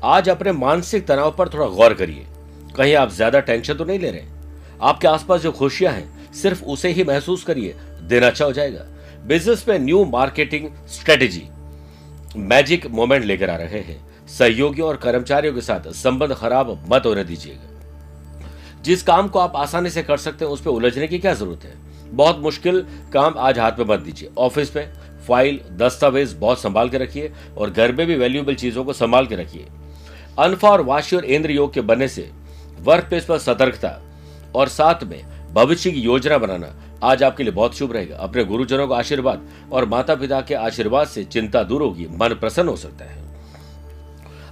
आज 0.05 0.29
अपने 0.29 0.51
मानसिक 0.51 1.05
तनाव 1.07 1.31
पर 1.31 1.49
थोड़ा 1.49 1.67
गौर 1.67 1.93
करिए। 1.93 2.25
कहीं 2.75 2.95
आप 2.95 3.11
ज़्यादा 3.11 3.39
टेंशन 3.41 3.73
तो 3.73 3.85
नहीं 3.85 3.99
ले 3.99 4.11
रहे 4.11 4.31
आपके 4.81 5.07
आसपास 5.07 5.41
जो 5.41 5.51
खुशियाँ 5.51 5.93
हैं, 5.93 6.33
सिर्फ़ 6.33 6.63
उसे 6.65 6.89
ही 6.89 7.03
महसूस 7.03 7.43
करिए, 7.43 7.75
दिन 8.01 8.23
अच्छा 8.23 8.45
हो 8.45 8.51
जाएगा। 8.51 8.85
बिज़नेस 9.25 9.65
में 9.67 9.79
new 9.79 10.05
marketing 10.05 10.69
strategy. 10.87 11.43
Magic 12.37 12.87
moment 12.87 13.25
लेकर 13.25 13.49
आ 13.49 13.55
रहे 13.55 13.79
हैं। 13.79 14.27
सहयोगियों 14.27 14.87
और 14.89 14.97
कर्मचारियों 14.97 15.53
के 15.53 15.61
साथ 15.61 15.91
संबंध 15.91 16.33
खराब 16.33 16.85
मत 16.91 17.03
होने 17.05 17.23
दीजिएगा। 17.23 18.81
जिस 18.81 19.03
काम 19.03 19.27
को 19.27 19.39
आप 19.39 19.53
आसानी 19.55 19.89
से 19.89 20.03
कर 20.03 20.17
सकते 20.17 20.45
हैं, 20.45 20.51
उस 20.51 20.61
पर 20.61 20.69
उलझने 20.69 21.07
की 21.07 21.19
क्या 21.19 21.33
ज़रूरत 21.33 21.63
है? 21.63 21.73
बहुत 22.05 22.39
मुश्किल 22.39 22.85
काम 23.13 23.35
आज 23.37 23.59
हाथ 23.59 23.71
में 23.71 23.85
मत 23.85 23.99
दीजिए। 23.99 24.29
ऑफ़िस 24.37 24.75
में 24.75 24.93
फ़ाइल, 25.27 25.61
दस्तावेज़ 25.71 26.35
बहुत 26.35 26.61
संभाल 26.61 26.89
के 26.89 26.97
रखिए 26.97 27.31
और 27.57 27.69
घर 27.69 27.91
में 27.91 28.07
भी 28.07 28.15
वैल्यूएबल 28.15 28.55
चीज़ों 28.55 28.83
को 28.83 28.93
संभाल 28.93 29.27
के 29.27 29.35
रखिए। 29.35 29.67
अनफा 30.39 30.69
और 30.69 30.81
वाशी 30.81 31.15
और 31.15 31.25
इंद्र 31.25 31.51
योग 31.51 31.73
के 31.73 31.81
बनने 31.81 32.07
से 32.07 32.31
वर्क 32.81 33.03
प्लेस 33.03 33.25
पर 33.25 33.37
सतर्कता 33.37 34.01
और 34.55 34.67
साथ 34.67 35.03
में 35.03 35.53
भविष्य 35.53 35.91
की 35.91 35.99
योजना 35.99 36.37
बनाना 36.37 36.82
आज 37.03 37.23
आपके 37.23 37.43
लिए 37.43 37.51
बहुत 37.51 37.75
शुभ 37.75 37.93
रहेगा। 37.93 38.17
अपने 38.17 38.43
गुरुजनों 38.43 38.87
का 38.87 38.95
आशीर्वाद 38.95 39.47
और 39.71 39.85
माता 39.85 40.15
पिता 40.15 40.41
के 40.41 40.53
आशीर्वाद 40.53 41.07
से 41.07 41.23
चिंता 41.23 41.63
दूर 41.63 41.81
होगी, 41.81 42.07
मन 42.11 42.29
प्रसन्न 42.29 42.69
हो 42.69 42.75
सकता 42.75 43.05
है। 43.05 43.21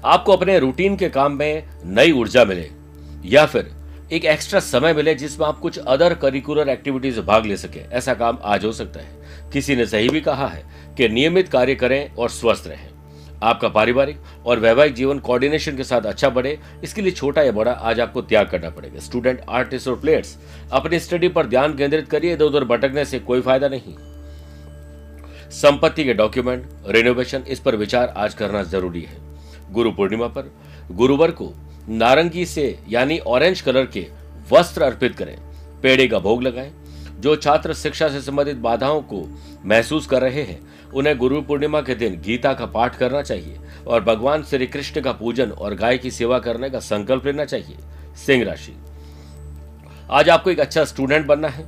आपको 0.05 0.31
अपने 0.31 0.59
रूटीन 0.59 0.95
के 0.95 1.09
काम 1.09 1.31
में 1.31 1.63
नई 1.85 2.11
ऊर्जा 2.11 2.45
मिले, 2.45 2.69
या 3.25 3.45
फिर 3.45 3.71
एक 4.11 4.25
एक्स्ट्रा 4.25 4.59
समय 4.59 4.93
मिले 4.93 5.15
जिसमें 5.15 5.47
आप 5.47 5.59
कुछ 5.59 5.77
अदर 5.77 6.13
करिकुलर 6.13 6.69
एक्टिविटीज़ 6.69 7.19
भाग 7.19 7.45
ले 7.45 7.57
सके। 7.57 7.79
ऐसा 7.91 8.13
काम 8.13 8.37
आज 8.43 8.65
हो 8.65 8.71
सकता 8.71 8.99
है। 8.99 9.49
किसी 9.53 9.75
ने 9.75 9.85
सही 9.85 10.09
भी 10.09 10.21
कहा 10.21 10.47
है 10.47 10.63
कि 10.97 11.09
नियमित 11.09 11.49
कार्य 11.49 11.75
करें 11.75 12.13
और 12.15 12.29
स्वस्थ 12.29 12.67
रहें। 12.67 12.89
आपका 13.43 13.67
पारिवारिक 13.69 14.17
और 14.45 14.59
वैवाहिक 14.59 14.93
जीवन 14.93 15.19
कोऑर्डिनेशन 15.19 15.77
के 15.77 15.83
साथ 15.83 16.01
अच्छा 16.01 16.29
बढ़े 16.29 16.57
इसके 16.83 17.01
लिए 17.01 17.11
छोटा 17.11 17.41
या 17.41 17.51
बड़ा 17.51 17.71
आज 17.71 17.99
आपको 17.99 18.21
त्याग 18.21 18.49
करना 18.49 18.69
पड़ेगा। 18.69 18.99
स्टूडेंट 18.99 19.41
आर्टिस्ट 19.49 19.87
और 19.87 19.95
प्लेयर्स 19.95 20.37
अपनी 20.71 20.99
स्टडी 20.99 21.27
पर 21.29 21.47
ध्यान 21.47 21.75
केंद्रित 21.77 22.09
करिए। 22.09 22.33
इधर 22.33 22.45
उधर 22.45 22.63
भटकने 22.65 23.05
से 23.05 23.19
कोई 23.19 23.41
फ़ायदा 23.41 23.67
नहीं। 23.67 23.95
संपत्ति 25.51 26.03
के 26.03 26.13
डॉक्यूमेंट 26.13 26.67
रिनोवेशन 26.87 27.43
इस 27.47 27.59
पर 27.59 27.75
विचार 27.75 28.13
आज 28.17 28.33
करना 28.33 28.63
ज़रूरी 28.63 29.01
है। 29.01 29.17
गुरु 29.71 29.91
पूर्णिमा 29.91 30.27
पर 30.27 30.51
गुरुवार 30.91 31.31
को 31.31 31.51
नारंगी 31.89 32.45
से, 32.45 32.79
यानी 32.89 33.17
ऑरेंज 33.19 33.61
कलर 33.61 33.85
के 33.85 34.05
वस्त्र 34.51 34.83
अर्पित 34.83 35.15
करें। 35.15 35.35
पेड़े 35.83 36.07
का 36.07 36.19
भोग 36.19 36.43
लगाएँ, 36.43 36.71
जो 37.19 37.35
छात्र 37.35 37.73
शिक्षा 37.73 38.07
से 38.09 38.21
संबंधित 38.21 38.57
बाधाओं 38.57 39.01
को 39.03 39.25
महसूस 39.65 40.07
कर 40.07 40.21
रहे 40.21 40.41
हैं। 40.41 40.59
उन्हें 40.93 41.17
गुरु 41.17 41.41
पूर्णिमा 41.41 41.81
के 41.81 41.95
दिन 41.95 42.19
गीता 42.21 42.53
का 42.53 42.65
पाठ 42.67 42.95
करना 42.95 43.21
चाहिए 43.21 43.57
और 43.87 44.03
भगवान 44.03 44.43
श्री 44.43 44.67
कृष्ण 44.67 45.01
का 45.01 45.11
पूजन 45.13 45.51
और 45.51 45.75
गाय 45.75 45.97
की 45.97 46.11
सेवा 46.11 46.39
करने 46.39 46.69
का 46.69 46.79
संकल्प 46.81 47.25
लेना 47.25 47.45
चाहिए। 47.45 47.77
सिंह 48.25 48.43
राशि। 48.45 48.73
आज 50.11 50.29
आपको 50.29 50.49
एक 50.51 50.59
अच्छा 50.59 50.85
स्टूडेंट 50.85 51.25
बनना 51.25 51.47
है 51.47 51.65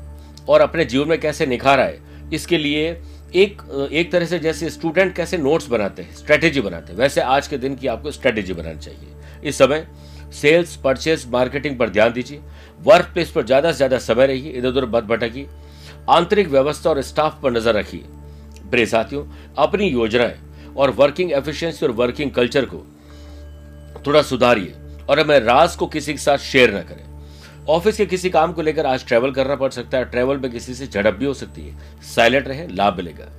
और 0.49 0.61
अपने 0.61 0.85
जीवन 0.85 1.07
में 1.07 1.19
कैसे 1.19 1.45
निखार 1.45 1.79
आए 1.79 1.99
इसके 2.33 2.57
लिए 2.57 2.89
एक 3.35 3.61
एक 3.91 4.11
तरह 4.11 4.25
से 4.25 4.39
जैसे 4.39 4.69
स्टूडेंट 4.69 5.15
कैसे 5.15 5.37
नोट्स 5.37 5.67
बनाते 5.67 6.01
हैं, 6.01 6.15
स्ट्रेटेजी 6.15 6.61
बनाते 6.61 6.91
हैं, 6.91 6.99
वैसे 6.99 7.21
आज 7.21 7.47
के 7.47 7.57
दिन 7.57 7.75
की 7.75 7.87
आपको 7.87 8.11
स्ट्रेटेजी 8.11 8.53
बनानी 8.53 8.79
चाहिए। 8.79 9.47
इस 9.49 9.57
समय 9.57 9.87
सेल्स, 10.33 10.75
परचेस, 10.75 11.25
मार्केटिंग 11.29 11.77
पर 11.79 11.89
ध्यान 11.89 12.13
दीजिए, 12.13 12.39
वर्क 12.81 13.09
प्लेस 13.13 13.31
पर 13.31 13.45
ज़्यादा 13.45 13.71
से 13.71 13.77
ज़्यादा 13.77 13.97
समय 13.99 14.27
रहिए 14.27 14.51
इधर 14.51 14.67
उधर 14.67 14.85
बद 14.87 15.03
भटकी 15.05 15.45
आंतरिक 16.09 16.47
व्यवस्था 16.47 16.89
और 16.89 17.01
स्टाफ 17.01 17.39
पर 17.43 17.51
नज़र 17.51 17.75
रखिए। 17.75 18.03
प्रिय 18.73 18.85
साथियों, 18.85 19.25
अपनी 19.57 19.87
योजनाएँ 19.87 20.37
और 20.77 20.91
वर्किंग 20.91 21.31
एफिशिएंसी 21.31 21.85
और 21.85 21.91
वर्किंग 21.91 22.31
कल्चर 22.31 22.65
को 22.65 22.85
थोड़ा 24.07 24.21
सुधारिए 24.21 24.73
और 25.09 25.19
हमें 25.19 25.39
राज 25.39 25.75
को 25.75 25.87
किसी 25.87 26.13
के 26.13 26.19
साथ 26.19 26.37
शेयर 26.37 26.75
न 26.75 26.81
करें। 26.81 27.03
ऑफ़िस 27.69 27.97
के 27.97 28.05
किसी 28.05 28.29
काम 28.29 28.53
को 28.53 28.61
लेकर 28.61 28.85
आज 28.85 29.05
ट्रेवल 29.07 29.31
करना 29.31 29.55
पड़ 29.55 29.69
सकता 29.71 29.97
है 29.97 30.05
ट्रेवल 30.05 30.37
में 30.37 30.51
किसी 30.51 30.73
से 30.73 30.87
झड़प 30.87 31.13
भी 31.13 31.25
हो 31.25 31.33
सकती 31.33 31.67
है। 31.67 32.01
साइलेंट 32.15 32.47
रहे, 32.47 32.67
लाभ 32.67 32.97
मिलेगा। 32.97 33.29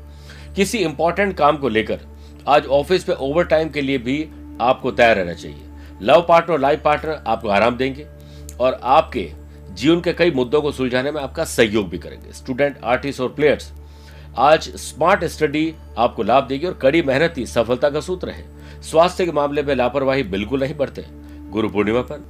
किसी 0.56 0.78
इंपॉर्टेंट 0.78 1.36
काम 1.36 1.56
को 1.56 1.68
लेकर 1.68 2.00
आज 2.48 2.66
ऑफ़िस 2.66 3.08
में 3.08 3.16
ओवर 3.16 3.44
टाइम 3.44 3.68
के 3.68 3.80
लिए 3.80 3.98
भी 3.98 4.28
आपको 4.60 4.90
तैयार 4.90 5.16
रहना 5.16 5.34
चाहिए। 5.34 5.62
लव 6.02 6.26
पार्टनर 6.28 6.58
लाइफ 6.58 6.82
पार्टनर 6.84 7.22
आपको 7.26 7.48
आराम 7.48 7.76
देंगे 7.76 8.06
और 8.60 8.80
आपके 8.82 9.30
जीवन 9.70 10.00
के 10.00 10.12
कई 10.12 10.30
मुद्दों 10.30 10.62
को 10.62 10.72
सुलझाने 10.72 11.10
में 11.10 11.22
आपका 11.22 11.44
सहयोग 11.44 11.88
भी 11.88 11.98
करेंगे। 11.98 12.32
स्टूडेंट 12.32 12.76
आर्टिस्ट 12.84 13.20
और 13.20 13.28
प्लेयर्स 13.28 13.72
आज 14.36 14.68
स्मार्ट 14.76 15.24
स्टडी 15.24 15.74
आपको 15.98 16.22
लाभ 16.22 16.46
देगी 16.46 16.66
और 16.66 16.72
कड़ी 16.72 17.02
मेहनत 17.02 17.34
ही 17.36 17.44
सफलता 17.46 17.90
का 17.90 18.00
सूत्र 18.00 18.30
है। 18.30 18.80
स्वास्थ्य 18.82 19.24
के 19.24 19.32
मामले 19.32 19.62
में 19.62 19.74
लापरवाही 19.74 20.22
बिल्कुल 20.22 20.60
नहीं 20.60 20.74
बढ़ते 20.74 21.04
गुरु 21.50 21.68
पूर्णिमा 21.68 22.00
पर। 22.02 22.24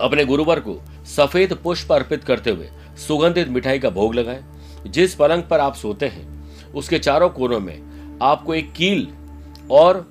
अपने 0.00 0.24
गुरुवर 0.24 0.60
को 0.60 0.80
सफ़ेद 1.06 1.52
पुष्प 1.54 1.92
अर्पित 1.92 2.24
करते 2.24 2.50
हुए 2.50 2.70
सुगंधित 2.98 3.48
मिठाई 3.48 3.78
का 3.78 3.90
भोग 3.90 4.14
लगाएँ। 4.14 4.42
जिस 4.86 5.14
पलंग 5.14 5.42
पर 5.42 5.60
आप 5.60 5.74
सोते 5.74 6.06
हैं, 6.06 6.72
उसके 6.72 6.98
चारों 6.98 7.28
कोनों 7.28 7.60
में 7.60 8.18
आपको 8.22 8.54
एक 8.54 8.72
कील 8.72 9.06
और 9.70 10.04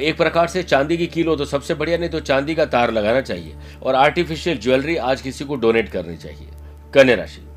एक 0.00 0.16
प्रकार 0.16 0.46
से 0.46 0.62
चांदी 0.62 0.96
की 0.96 1.06
कील 1.06 1.26
हो 1.28 1.36
तो 1.36 1.44
सबसे 1.44 1.74
बढ़िया, 1.74 1.98
नहीं 1.98 2.10
तो 2.10 2.20
चांदी 2.20 2.54
का 2.54 2.64
तार 2.66 2.92
लगाना 2.92 3.20
चाहिए 3.20 3.56
और 3.82 3.94
आर्टिफिशियल 3.94 4.58
ज्वेलरी 4.58 4.96
आज 4.96 5.20
किसी 5.22 5.44
को 5.44 5.56
डोनेट 5.56 5.88
करनी 5.88 6.16
चाहिए। 6.16 6.48
कन्या 6.94 7.16
राशि। 7.16 7.47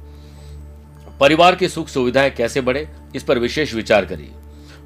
परिवार 1.22 1.56
की 1.56 1.68
सुख 1.70 1.88
सुविधाएँ 1.88 2.32
कैसे 2.32 2.62
बढ़े, 2.62 2.88
इस 3.16 3.24
पर 3.24 3.40
विशेष 3.40 3.74
विचार 3.74 4.06
करिए। 4.06 4.32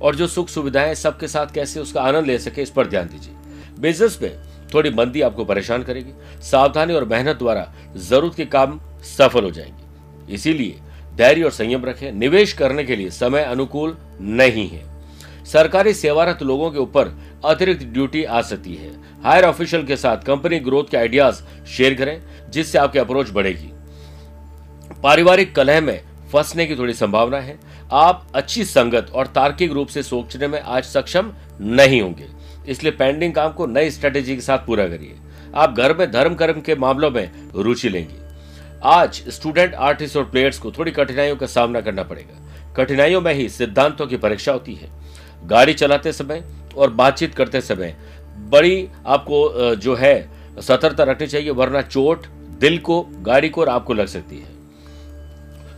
और 0.01 0.15
जो 0.15 0.27
सुख 0.27 0.49
सुविधाएँ 0.49 0.95
सबके 0.95 1.27
साथ 1.27 1.53
कैसे 1.53 1.79
उसका 1.79 2.01
आनंद 2.01 2.25
ले 2.25 2.39
सके, 2.39 2.61
इस 2.61 2.69
पर 2.69 2.87
ध्यान 2.87 3.07
दीजिए। 3.07 3.33
बिज़नेस 3.79 4.19
में 4.21 4.37
थोड़ी 4.73 4.89
मंदी 4.89 5.21
आपको 5.21 5.45
परेशान 5.45 5.83
करेगी। 5.83 6.41
सावधानी 6.41 6.93
और 6.93 7.05
मेहनत 7.05 7.37
द्वारा 7.37 7.73
ज़रूरत 7.97 8.35
के 8.35 8.45
काम 8.45 8.81
सफल 9.03 9.43
हो 9.43 9.51
जाएँगे। 9.51 10.33
इसीलिए 10.33 10.79
धैर्य 11.15 11.43
और 11.43 11.51
संयम 11.51 11.85
रखें। 11.85 12.11
निवेश 12.11 12.53
करने 12.53 12.83
के 12.83 12.95
लिए 12.95 13.09
समय 13.09 13.43
अनुकूल 13.43 13.97
नहीं 14.21 14.69
है। 14.69 14.85
सरकारी 15.45 15.93
सेवारत 15.93 16.43
लोगों 16.43 16.71
के 16.71 16.79
ऊपर 16.79 17.19
अतिरिक्त 17.45 17.83
ड्यूटी 17.83 18.23
आ 18.23 18.41
सकती 18.41 18.75
है। 18.75 18.91
हायर 19.23 19.43
ऑफिशियल 19.43 19.85
के 19.85 19.97
साथ 19.97 20.17
कंपनी 20.17 20.59
ग्रोथ 20.59 20.83
के 20.91 20.97
आइडियाज़ 20.97 21.65
शेयर 21.65 21.93
करें, 21.93 22.21
जिससे 22.49 22.77
आपकी 22.77 22.99
अप्रोच 22.99 23.29
बढ़ेगी। 23.29 23.71
पारिवारिक 25.03 25.55
कलह 25.55 25.81
में 25.81 26.01
फंसने 26.35 26.65
की 26.65 26.75
थोड़ी 26.75 26.93
संभावना 26.93 27.37
है। 27.39 27.57
आप 27.93 28.25
अच्छी 28.35 28.63
संगत 28.65 29.11
और 29.15 29.27
तार्किक 29.27 29.71
रूप 29.71 29.87
से 29.87 30.03
सोचने 30.03 30.47
में 30.47 30.59
आज 30.59 30.83
सक्षम 30.83 31.31
नहीं 31.61 32.01
होंगे। 32.01 32.27
इसलिए 32.67 32.91
पेंडिंग 32.91 33.33
काम 33.33 33.51
को 33.51 33.65
नई 33.65 33.89
स्ट्रेटेजी 33.89 34.35
के 34.35 34.41
साथ 34.41 34.65
पूरा 34.65 34.87
करिए। 34.87 35.15
आप 35.55 35.73
घर 35.73 35.95
में 35.97 36.11
धर्म 36.11 36.33
कर्म 36.35 36.59
के 36.61 36.75
मामलों 36.75 37.11
में 37.11 37.29
रुचि 37.55 37.89
लेंगे। 37.89 38.23
आज 38.83 39.21
स्टूडेंट 39.27 39.73
आर्टिस्ट 39.73 40.17
और 40.17 40.23
प्लेयर्स 40.23 40.59
को 40.59 40.71
थोड़ी 40.71 40.91
कठिनाइयों 40.91 41.35
का 41.35 41.45
सामना 41.45 41.81
करना 41.81 42.03
पड़ेगा। 42.03 42.73
कठिनाइयों 42.73 43.21
में 43.21 43.33
ही 43.33 43.47
सिद्धांतों 43.49 44.07
की 44.07 44.17
परीक्षा 44.17 44.51
होती 44.51 44.73
है। 44.73 44.89
गाड़ी 45.45 45.73
चलाते 45.73 46.11
समय 46.11 46.43
और 46.77 46.89
बातचीत 46.91 47.35
करते 47.35 47.61
समय 47.61 47.95
बड़ी 48.49 48.87
आपको 49.07 49.75
जो 49.75 49.95
है, 49.95 50.29
सतर्कता 50.61 51.03
रखनी 51.03 51.27
चाहिए, 51.27 51.49
वरना 51.49 51.81
चोट 51.81 52.25
दिल 52.59 52.77
को, 52.77 53.01
गाड़ी 53.19 53.49
को 53.49 53.61
और 53.61 53.69
आपको 53.69 53.93
लग 53.93 54.07
सकती 54.07 54.35
है। 54.35 54.54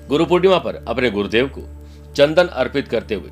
गुरु 0.08 0.26
पूर्णिमा 0.26 0.58
पर 0.58 0.76
अपने 0.88 1.10
गुरुदेव 1.12 1.48
को 1.58 1.62
चंदन 2.16 2.48
अर्पित 2.56 2.88
करते 2.88 3.16
हुए 3.16 3.32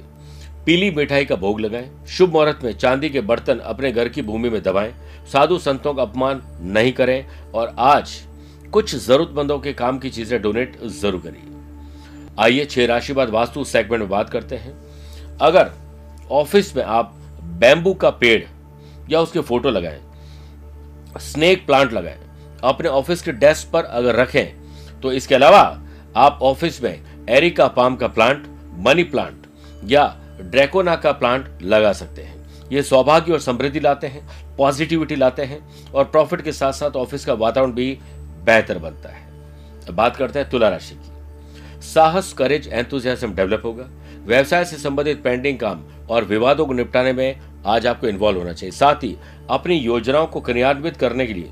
पीली 0.65 0.89
मिठाई 0.91 1.25
का 1.25 1.35
भोग 1.35 1.59
लगाएँ, 1.61 1.89
शुभ 2.07 2.31
मुहूर्त 2.31 2.63
में 2.63 2.71
चांदी 2.73 3.09
के 3.09 3.21
बर्तन 3.21 3.59
अपने 3.65 3.91
घर 3.91 4.09
की 4.09 4.21
भूमि 4.21 4.49
में 4.49 4.61
दबाएँ, 4.63 4.93
साधु 5.33 5.57
संतों 5.59 5.93
का 5.93 6.01
अपमान 6.01 6.41
नहीं 6.73 6.91
करें 6.93 7.25
और 7.51 7.75
आज 7.79 8.15
कुछ 8.73 8.95
जरूरतमंदों 8.97 9.59
के 9.59 9.73
काम 9.73 9.99
की 9.99 10.09
चीज़ें 10.09 10.41
डोनेट 10.41 10.77
ज़रूर 10.83 11.21
करिए। 11.21 11.53
आइए 12.39 12.65
छह 12.65 12.85
राशिवाद 12.85 13.29
वास्तु 13.29 13.63
सेगमेंट 13.63 14.01
में 14.01 14.09
बात 14.09 14.29
करते 14.29 14.55
हैं। 14.55 14.73
अगर 15.41 15.71
ऑफ़िस 16.31 16.75
में 16.75 16.83
आप 16.83 17.13
बैम्बू 17.61 17.93
का 17.93 18.09
पेड़ 18.11 18.41
या 19.09 19.21
उसके 19.21 19.39
फ़ोटो 19.41 19.69
लगाएँ, 19.69 20.01
स्नेक 21.21 21.65
प्लांट 21.65 21.93
लगाएँ, 21.93 22.19
अपने 22.63 22.89
ऑफ़िस 22.89 23.21
के 23.21 23.31
डेस्क 23.33 23.71
पर 23.71 23.83
अगर 23.83 24.15
रखें 24.15 25.01
तो 25.01 25.11
इसके 25.13 25.35
अलावा 25.35 25.63
आप 26.15 26.39
ऑफ़िस 26.41 26.81
में 26.83 27.25
एरिका 27.29 27.67
पाम 27.67 27.95
का 27.95 28.07
प्लांट, 28.07 28.45
मनी 28.77 29.03
प्लांट 29.03 29.47
या 29.85 30.03
ड्रैकोना 30.41 30.95
का 30.95 31.11
प्लांट 31.11 31.47
लगा 31.61 31.91
सकते 31.93 32.21
हैं। 32.21 32.69
ये 32.71 32.83
सौभाग्य 32.83 33.33
और 33.33 33.39
समृद्धि 33.39 33.79
लाते 33.79 34.07
हैं, 34.07 34.27
पॉजिटिविटी 34.57 35.15
लाते 35.15 35.43
हैं 35.43 35.59
और 35.91 36.05
प्रॉफिट 36.05 36.41
के 36.41 36.51
साथ 36.51 36.73
साथ 36.73 36.95
ऑफ़िस 36.95 37.25
का 37.25 37.33
वातावरण 37.33 37.71
भी 37.71 37.97
बेहतर 38.45 38.79
बनता 38.79 39.09
है। 39.09 39.93
बात 39.95 40.15
करते 40.15 40.39
हैं 40.39 40.49
तुला 40.49 40.69
राशि 40.69 40.95
की। 40.95 41.81
साहस 41.83 42.33
करेज 42.33 42.67
एंथुजियाज्म 42.67 43.33
डेवलप 43.35 43.61
होगा। 43.65 43.89
व्यवसाय 44.25 44.65
से 44.65 44.77
संबंधित 44.77 45.21
पेंडिंग 45.23 45.59
काम 45.59 45.83
और 46.09 46.23
विवादों 46.23 46.65
को 46.65 46.73
निपटाने 46.73 47.13
में 47.13 47.39
आज 47.65 47.87
आपको 47.87 48.07
इन्वॉल्व 48.07 48.39
होना 48.39 48.53
चाहिए। 48.53 48.71
साथ 48.71 49.03
ही 49.03 49.15
अपनी 49.49 49.75
योजनाओं 49.75 50.27
को 50.27 50.41
क्रियान्वित 50.41 50.97
करने 50.97 51.27
के 51.27 51.33
लिए 51.33 51.51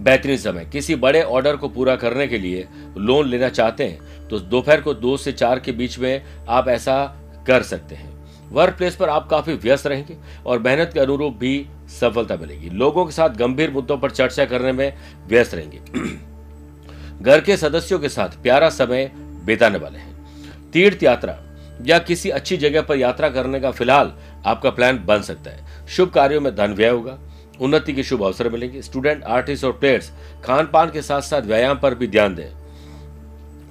बेहतरीन 0.00 0.36
समय। 0.36 0.64
किसी 0.64 0.94
बड़े 0.94 1.22
ऑर्डर 1.22 1.56
को 1.56 1.68
पूरा 1.68 1.96
करने 1.96 2.26
के 2.28 2.38
लिए 2.38 2.66
लोन 2.98 3.28
लेना 3.28 3.48
चाहते 3.48 3.84
हैं 3.84 4.28
तो 4.28 4.38
दोपहर 4.40 4.80
को 4.80 4.94
दो 4.94 5.16
से 5.16 5.32
चार 5.32 5.58
के 5.58 5.72
बीच 5.72 5.98
में 5.98 6.22
आप 6.48 6.68
ऐसा 6.68 7.04
कर 7.46 7.62
सकते 7.62 7.94
हैं। 7.94 8.08
वर्क 8.52 8.74
प्लेस 8.74 8.96
पर 8.96 9.08
आप 9.08 9.28
काफ़ी 9.28 9.54
व्यस्त 9.54 9.86
रहेंगे 9.86 10.16
और 10.46 10.58
मेहनत 10.58 10.90
के 10.94 11.00
अनुरूप 11.00 11.36
भी 11.36 11.66
सफलता 12.00 12.36
मिलेगी। 12.36 12.70
लोगों 12.70 13.04
के 13.06 13.12
साथ 13.12 13.30
गंभीर 13.30 13.70
मुद्दों 13.70 13.98
पर 13.98 14.10
चर्चा 14.10 14.44
करने 14.44 14.72
में 14.72 14.92
व्यस्त 15.28 15.54
रहेंगे। 15.54 15.78
घर 17.22 17.40
के 17.40 17.56
सदस्यों 17.56 17.98
के 17.98 18.08
साथ 18.08 18.42
प्यारा 18.42 18.68
समय 18.70 19.10
बिताने 19.44 19.78
वाले 19.78 19.98
हैं। 19.98 20.70
तीर्थ 20.72 21.02
यात्रा 21.02 21.38
या 21.86 21.98
किसी 21.98 22.30
अच्छी 22.30 22.56
जगह 22.56 22.82
पर 22.82 22.96
यात्रा 22.96 23.28
करने 23.28 23.60
का 23.60 23.70
फ़िलहाल 23.70 24.12
आपका 24.46 24.70
प्लान 24.70 25.04
बन 25.06 25.22
सकता 25.22 25.50
है। 25.50 25.86
शुभ 25.86 26.10
कार्यों 26.10 26.40
में 26.40 26.54
धन 26.56 26.72
व्यय 26.72 26.88
होगा। 26.88 27.18
उन्नति 27.60 27.92
के 27.92 28.02
शुभ 28.02 28.22
अवसर 28.22 28.48
मिलेंगे। 28.48 28.82
स्टूडेंट, 28.82 29.22
आर्टिस्ट 29.24 29.64
और 29.64 29.72
प्लेयर्स 29.72 30.10
खान 30.44 30.68
पान 30.72 30.90
के 30.90 31.02
साथ 31.02 31.20
साथ 31.20 31.42
व्यायाम 31.42 31.78
पर 31.78 31.94
भी 31.94 32.06
ध्यान 32.06 32.34
दें। 32.34 32.48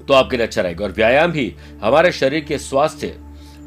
तो 0.05 0.13
आपके 0.13 0.37
लिए 0.37 0.45
अच्छा 0.45 0.61
रहेगा। 0.61 0.85
और 0.85 0.91
व्यायाम 0.91 1.31
ही 1.31 1.53
हमारे 1.81 2.11
शरीर 2.11 2.43
के 2.43 2.57
स्वास्थ्य, 2.57 3.07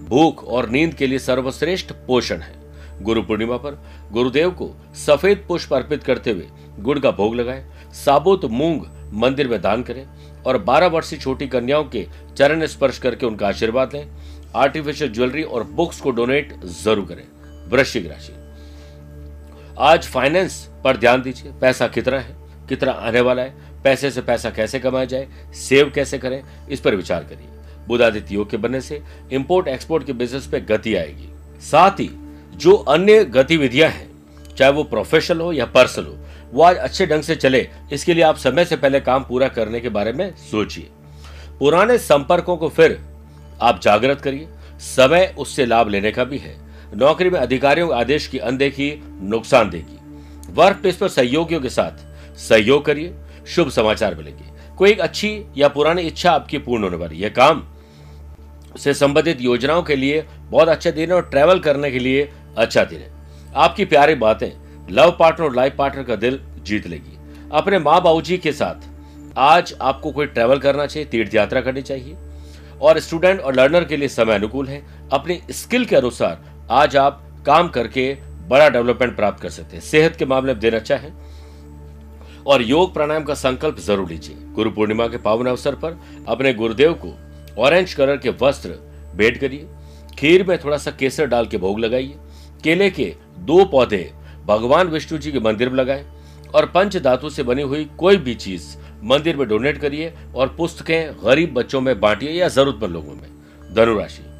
भूख 0.05 0.45
और 0.45 0.69
नींद 0.69 0.95
के 0.95 1.07
लिए 1.07 1.19
सर्वश्रेष्ठ 1.19 1.93
पोषण 2.07 2.41
है। 2.41 2.55
गुरु 3.03 3.23
पूर्णिमा 3.23 3.57
पर 3.57 3.79
गुरुदेव 4.13 4.51
को 4.51 4.71
सफ़ेद 4.97 5.45
पुष्प 5.49 5.75
अर्पित 5.75 6.03
करते 6.03 6.31
हुए 6.31 6.49
गुड़ 6.79 6.99
का 6.99 7.11
भोग 7.11 7.35
लगाए, 7.35 7.65
साबुत 7.95 8.45
मूंग 8.45 8.83
मंदिर 9.15 9.49
में 9.49 9.61
दान 9.63 9.83
करें 9.83 10.07
और 10.47 10.59
12 10.59 10.87
वर्षीय 10.87 11.19
छोटी 11.19 11.47
कन्याओं 11.47 11.85
के 11.85 12.07
चरण 12.37 12.67
स्पर्श 12.67 12.99
करके 12.99 13.27
उनका 13.27 13.49
आशीर्वाद 13.49 13.95
लें। 13.95 14.07
आर्टिफिशियल 14.57 15.13
ज्वेलरी 15.13 15.43
और 15.43 15.65
बुक्स 15.65 16.01
को 16.01 16.11
डोनेट 16.11 16.55
ज़रूर 16.65 17.05
करें। 17.07 17.25
वृश्चिक 17.71 18.07
राशि। 18.07 18.33
आज 19.79 20.07
फाइनेंस 20.07 20.69
पर 20.85 20.97
ध्यान 20.97 21.23
दीजिए, 21.23 21.53
पैसा 21.53 21.87
कितना 21.89 22.19
है, 22.19 22.37
कितना 22.69 22.93
आने 22.93 23.21
वाला 23.21 23.43
है, 23.43 23.55
पैसे 23.85 24.11
से 24.11 24.23
पैसा 24.23 24.51
कैसे 24.51 24.79
कमाया 24.81 25.05
जाए 25.05 25.29
सेव 25.55 25.93
कैसे 25.95 26.19
करें, 26.19 26.43
इस 26.71 26.81
पर 26.81 26.95
विचार 26.95 27.25
करिए। 27.25 27.49
बुधादित्य 27.89 28.35
योग 28.35 28.51
के 28.51 28.57
बनने 28.57 28.81
से 28.81 29.03
इंपोर्ट 29.33 29.69
एक्सपोर्ट 29.69 30.07
के 30.07 30.13
बिज़नेस 30.13 30.47
पे 30.47 30.61
गति 30.61 30.95
आएगी। 30.95 31.29
साथ 31.61 31.91
ही 31.91 32.11
जो 32.55 32.73
अन्य 32.73 33.25
गतिविधियाँ 33.25 33.91
हैं, 33.91 34.11
चाहे 34.57 34.73
वो 34.73 34.85
प्रोफेशनल 34.85 35.41
हो 35.41 35.53
या 35.53 35.67
पर्सनल 35.67 36.07
हो, 36.07 36.19
वो 36.53 36.63
आज 36.63 36.77
अच्छे 36.77 37.07
ढंग 37.07 37.23
से 37.23 37.37
चले, 37.37 37.69
इसके 37.93 38.15
लिए 38.15 38.25
आप 38.25 38.37
समय 38.37 38.65
से 38.65 38.77
पहले 38.77 39.01
काम 39.01 39.25
पूरा 39.25 39.49
करने 39.49 39.81
के 39.81 39.89
बारे 39.89 40.13
में 40.13 40.37
सोचिए। 40.37 40.89
पुराने 41.59 41.99
संपर्कों 41.99 42.57
को 42.57 42.69
फिर 42.69 43.01
आप 43.63 43.81
जागृत 43.81 44.21
करिए। 44.21 44.49
समय 44.81 45.35
उससे 45.39 45.67
लाभ 45.67 45.89
लेने 45.89 46.11
का 46.11 46.25
भी 46.25 46.39
है। 46.39 46.72
नौकरी 46.93 47.31
में 47.31 47.39
अधिकारियों 47.41 47.89
के 47.89 47.95
आदेश 47.95 48.27
की 48.27 48.39
अनदेखी 48.39 48.93
नुकसान 49.23 49.71
देगी। 49.71 49.99
वर्क 50.53 50.77
प्लेस 50.77 50.97
पर 50.97 51.09
सहयोगियों 51.09 51.61
के 51.61 51.69
साथ 51.69 52.39
सहयोग 52.39 52.85
करिए, 52.85 53.15
शुभ 53.47 53.69
समाचार 53.71 54.15
मिलेंगे। 54.15 54.51
कोई 54.77 54.91
एक 54.91 55.01
अच्छी 55.01 55.31
या 55.57 55.69
पुरानी 55.69 56.03
इच्छा 56.03 56.33
आपकी 56.33 56.59
पूर्ण 56.59 56.85
होने 56.85 56.97
वाली 56.97 57.17
यह 57.17 57.29
काम 57.29 57.63
से 58.77 58.95
संबंधित 58.95 59.41
योजनाओं 59.41 59.83
के 59.83 59.97
लिए 59.97 60.25
बहुत 60.51 60.69
अच्छा 60.69 60.91
दिन 60.91 61.09
है 61.09 61.17
और 61.17 61.23
ट्रैवल 61.23 61.59
करने 61.59 61.91
के 61.91 61.99
लिए 61.99 62.29
अच्छा 62.57 62.85
दिन 62.85 63.01
है। 63.01 63.11
आपकी 63.57 63.85
प्यारी 63.85 64.15
बातें 64.15 64.51
लव 64.91 65.17
पार्टनर 65.21 65.47
और 65.47 65.57
लाइफ 65.57 65.77
पार्टनर 65.79 66.03
का 66.03 66.17
दिल 66.17 66.41
जीत 66.63 66.87
लेगी। 66.87 67.19
अपने 67.53 67.79
माँ 67.79 68.01
बाबू 68.03 68.21
जी 68.23 68.39
के 68.39 68.53
साथ 68.53 68.91
आज 69.39 69.75
आपको 69.81 70.11
कोई 70.13 70.27
ट्रैवल 70.27 70.59
करना 70.59 70.87
चाहिए 70.87 71.09
तीर्थ 71.09 71.35
यात्रा 71.35 71.61
करनी 71.61 71.83
चाहिए 71.83 72.17
और 72.81 72.99
स्टूडेंट 73.01 73.41
और 73.41 73.55
लर्नर 73.55 73.85
के 73.85 73.97
लिए 73.97 74.09
समय 74.09 74.35
अनुकूल 74.35 74.69
है। 74.69 74.83
अपनी 75.13 75.41
स्किल 75.51 75.85
के 75.85 75.97
अनुसार 75.97 76.52
आज 76.71 76.97
आप 76.97 77.23
काम 77.47 77.69
करके 77.69 78.15
बड़ा 78.49 78.69
डेवलपमेंट 78.69 79.17
प्राप्त 79.17 79.43
कर 79.43 79.51
सकते 79.51 79.77
हैं। 79.77 79.83
सेहत 79.85 80.17
के 80.17 80.25
मामले 80.25 80.53
में 80.53 80.61
दिन 80.61 80.75
अच्छा 80.75 80.97
है। 80.97 81.13
और 82.47 82.63
योग 82.63 82.93
प्राणायाम 82.95 83.25
का 83.25 83.35
संकल्प 83.35 83.79
ज़रूर 83.79 84.09
लीजिए। 84.09 84.37
गुरु 84.55 84.71
पूर्णिमा 84.71 85.07
के 85.07 85.17
पावन 85.17 85.47
अवसर 85.47 85.75
पर 85.75 85.99
अपने 86.29 86.55
गुरुदेव 86.55 86.93
को 86.93 87.15
ऑरेंज 87.63 87.95
कलर 87.95 88.17
के 88.17 88.31
वस्त्र 88.43 88.71
भेंट 89.17 89.39
करिए। 89.39 89.67
खीर 90.19 90.47
में 90.47 90.59
थोड़ा 90.59 90.77
सा 90.77 90.91
केसर 90.91 91.27
डाल 91.27 91.47
के 91.47 91.59
भोग 91.59 91.79
लगाइए। 91.79 92.17
केले 92.65 92.91
के 92.91 93.15
दो 93.39 93.65
पौधे 93.65 94.13
भगवान 94.47 94.89
विष्णु 94.89 95.19
जी 95.19 95.33
के 95.33 95.41
मंदिर 95.41 95.69
में 95.69 95.77
लगाएँ 95.77 96.05
और 96.55 96.67
पंच 96.67 96.97
धातु 96.97 97.31
से 97.31 97.43
बनी 97.43 97.63
हुई 97.63 97.85
कोई 97.99 98.17
भी 98.17 98.35
चीज़ 98.35 98.77
मंदिर 99.05 99.37
में 99.37 99.49
डोनेट 99.49 99.79
करिए 99.79 100.13
और 100.35 100.49
पुस्तकें 100.49 101.15
गरीब 101.25 101.55
बच्चों 101.55 101.81
में 101.81 102.01
बांटिए 102.01 102.31
या 102.31 102.49
जरूरतमंद 102.49 102.93
लोगों 102.93 103.15
में। 103.15 103.29
धनुराशि। 103.75 104.32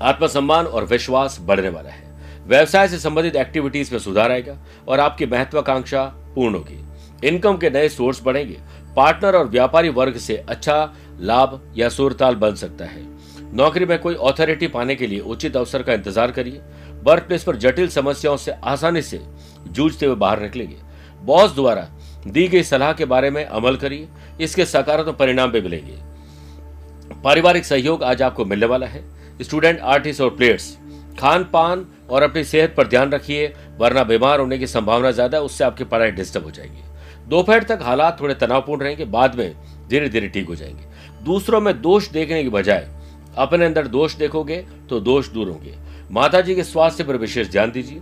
आत्मसम्मान 0.00 0.66
और 0.66 0.84
विश्वास 0.84 1.38
बढ़ने 1.40 1.68
वाला 1.68 1.90
है। 1.90 2.10
व्यवसाय 2.46 2.88
से 2.88 2.98
संबंधित 2.98 3.36
एक्टिविटीज़ 3.36 3.92
में 3.92 3.98
सुधार 4.00 4.32
आएगा 4.32 4.56
और 4.88 5.00
आपकी 5.00 5.26
महत्वाकांक्षा 5.26 6.04
पूर्ण 6.34 6.54
होगी। 6.54 7.28
इनकम 7.28 7.56
के 7.56 7.70
नए 7.70 7.88
सोर्स 7.88 8.22
बढ़ेंगे। 8.22 8.58
पार्टनर 8.96 9.36
और 9.36 9.48
व्यापारी 9.48 9.88
वर्ग 9.90 10.16
से 10.16 10.36
अच्छा 10.38 10.94
लाभ 11.20 11.60
या 11.76 11.88
सुरताल 11.88 12.34
बन 12.34 12.54
सकता 12.54 12.84
है। 12.84 13.02
नौकरी 13.54 13.84
में 13.84 13.98
कोई 13.98 14.14
ऑथोरिटी 14.14 14.66
पाने 14.68 14.94
के 14.94 15.06
लिए 15.06 15.20
उचित 15.20 15.56
अवसर 15.56 15.82
का 15.82 15.92
इंतज़ार 15.92 16.30
करिए। 16.30 16.60
वर्क 17.04 17.22
प्लेस 17.22 17.44
पर 17.44 17.56
जटिल 17.56 17.88
समस्याओं 17.88 18.36
से 18.36 18.52
आसानी 18.52 19.02
से 19.02 19.20
जूझते 19.66 20.06
हुए 20.06 20.14
बाहर 20.16 20.40
निकलेंगे। 20.40 20.76
बॉस 21.22 21.54
द्वारा 21.54 21.88
दी 22.26 22.46
गई 22.48 22.62
सलाह 22.62 22.92
के 22.92 23.04
बारे 23.04 23.30
में 23.30 23.44
अमल 23.44 23.76
करिए। 23.76 24.08
इसके 24.40 24.64
सकारात्मक 24.64 25.16
परिणाम 25.16 25.52
भी 25.52 25.60
मिलेंगे। 25.60 25.98
पारिवारिक 27.24 27.64
सहयोग 27.64 28.02
आज 28.02 28.22
आपको 28.22 28.44
मिलने 28.44 28.66
वाला 28.66 28.86
है। 28.86 29.04
स्टूडेंट, 29.42 29.80
आर्टिस्ट 29.80 30.20
और 30.20 30.30
प्लेयर्स 30.30 30.76
खान 31.18 31.44
पान 31.44 31.84
और 32.10 32.22
अपनी 32.22 32.44
सेहत 32.44 32.74
पर 32.76 32.86
ध्यान 32.86 33.12
रखिए, 33.12 33.52
वरना 33.78 34.02
बीमार 34.04 34.40
होने 34.40 34.58
की 34.58 34.66
संभावना 34.66 35.10
ज़्यादा 35.10 35.38
है 35.38 35.44
उससे 35.44 35.64
आपकी 35.64 35.84
पढ़ाई 35.84 36.10
डिस्टर्ब 36.10 36.44
हो 36.44 36.50
जाएगी। 36.50 36.82
दोपहर 37.28 37.62
तक 37.62 37.78
हालात 37.82 38.20
थोड़े 38.20 38.34
तनावपूर्ण 38.34 38.82
रहेंगे, 38.82 39.04
बाद 39.04 39.34
में 39.34 39.54
धीरे 39.88 40.08
धीरे 40.08 40.28
ठीक 40.28 40.48
हो 40.48 40.54
जाएँगे। 40.54 41.24
दूसरों 41.24 41.60
में 41.60 41.80
दोष 41.82 42.08
देखने 42.10 42.42
की 42.42 42.48
बजाय, 42.48 42.88
अपने 43.36 43.64
अंदर 43.64 43.86
दोष 43.88 44.14
देखोगे 44.14 44.56
तो 44.90 45.00
दोष 45.00 45.28
दूर 45.28 45.48
होंगे। 45.48 45.74
माता 46.10 46.40
के 46.42 46.64
स्वास्थ्य 46.64 47.04
पर 47.04 47.16
विशेष 47.16 47.50
ध्यान 47.50 47.70
दीजिए। 47.70 48.00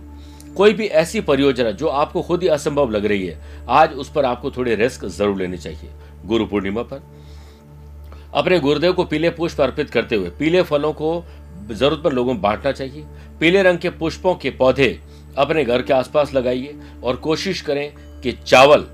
कोई 0.55 0.73
भी 0.73 0.85
ऐसी 0.85 1.21
परियोजना 1.21 1.71
जो 1.71 1.87
आपको 1.87 2.21
खुद 2.21 2.41
ही 2.43 2.47
असंभव 2.49 2.89
लग 2.89 3.05
रही 3.05 3.25
है, 3.27 3.37
आज 3.69 3.93
उस 3.93 4.11
पर 4.11 4.25
आपको 4.25 4.51
थोड़ी 4.51 4.75
रिस्क 4.75 5.05
ज़रूर 5.07 5.37
लेनी 5.37 5.57
चाहिए। 5.57 5.89
गुरु 6.25 6.45
पूर्णिमा 6.45 6.81
पर 6.83 7.03
अपने 8.33 8.59
गुरुदेव 8.59 8.93
को 8.93 9.03
पीले 9.03 9.29
पुष्प 9.29 9.61
अर्पित 9.61 9.89
करते 9.89 10.15
हुए, 10.15 10.29
पीले 10.29 10.61
फलों 10.61 10.93
को 10.93 11.23
जरूरतमंद 11.71 12.13
लोगों 12.13 12.33
में 12.33 12.41
बांटना 12.41 12.71
चाहिए। 12.71 13.05
पीले 13.39 13.63
रंग 13.63 13.77
के 13.77 13.89
पुष्पों 13.89 14.35
के 14.35 14.49
पौधे 14.49 14.99
अपने 15.37 15.63
घर 15.65 15.81
के 15.81 15.93
आसपास 15.93 16.33
लगाइए 16.33 16.75
और 17.03 17.15
कोशिश 17.15 17.61
करें 17.61 17.93
कि 18.21 18.31
चावल 18.31 18.85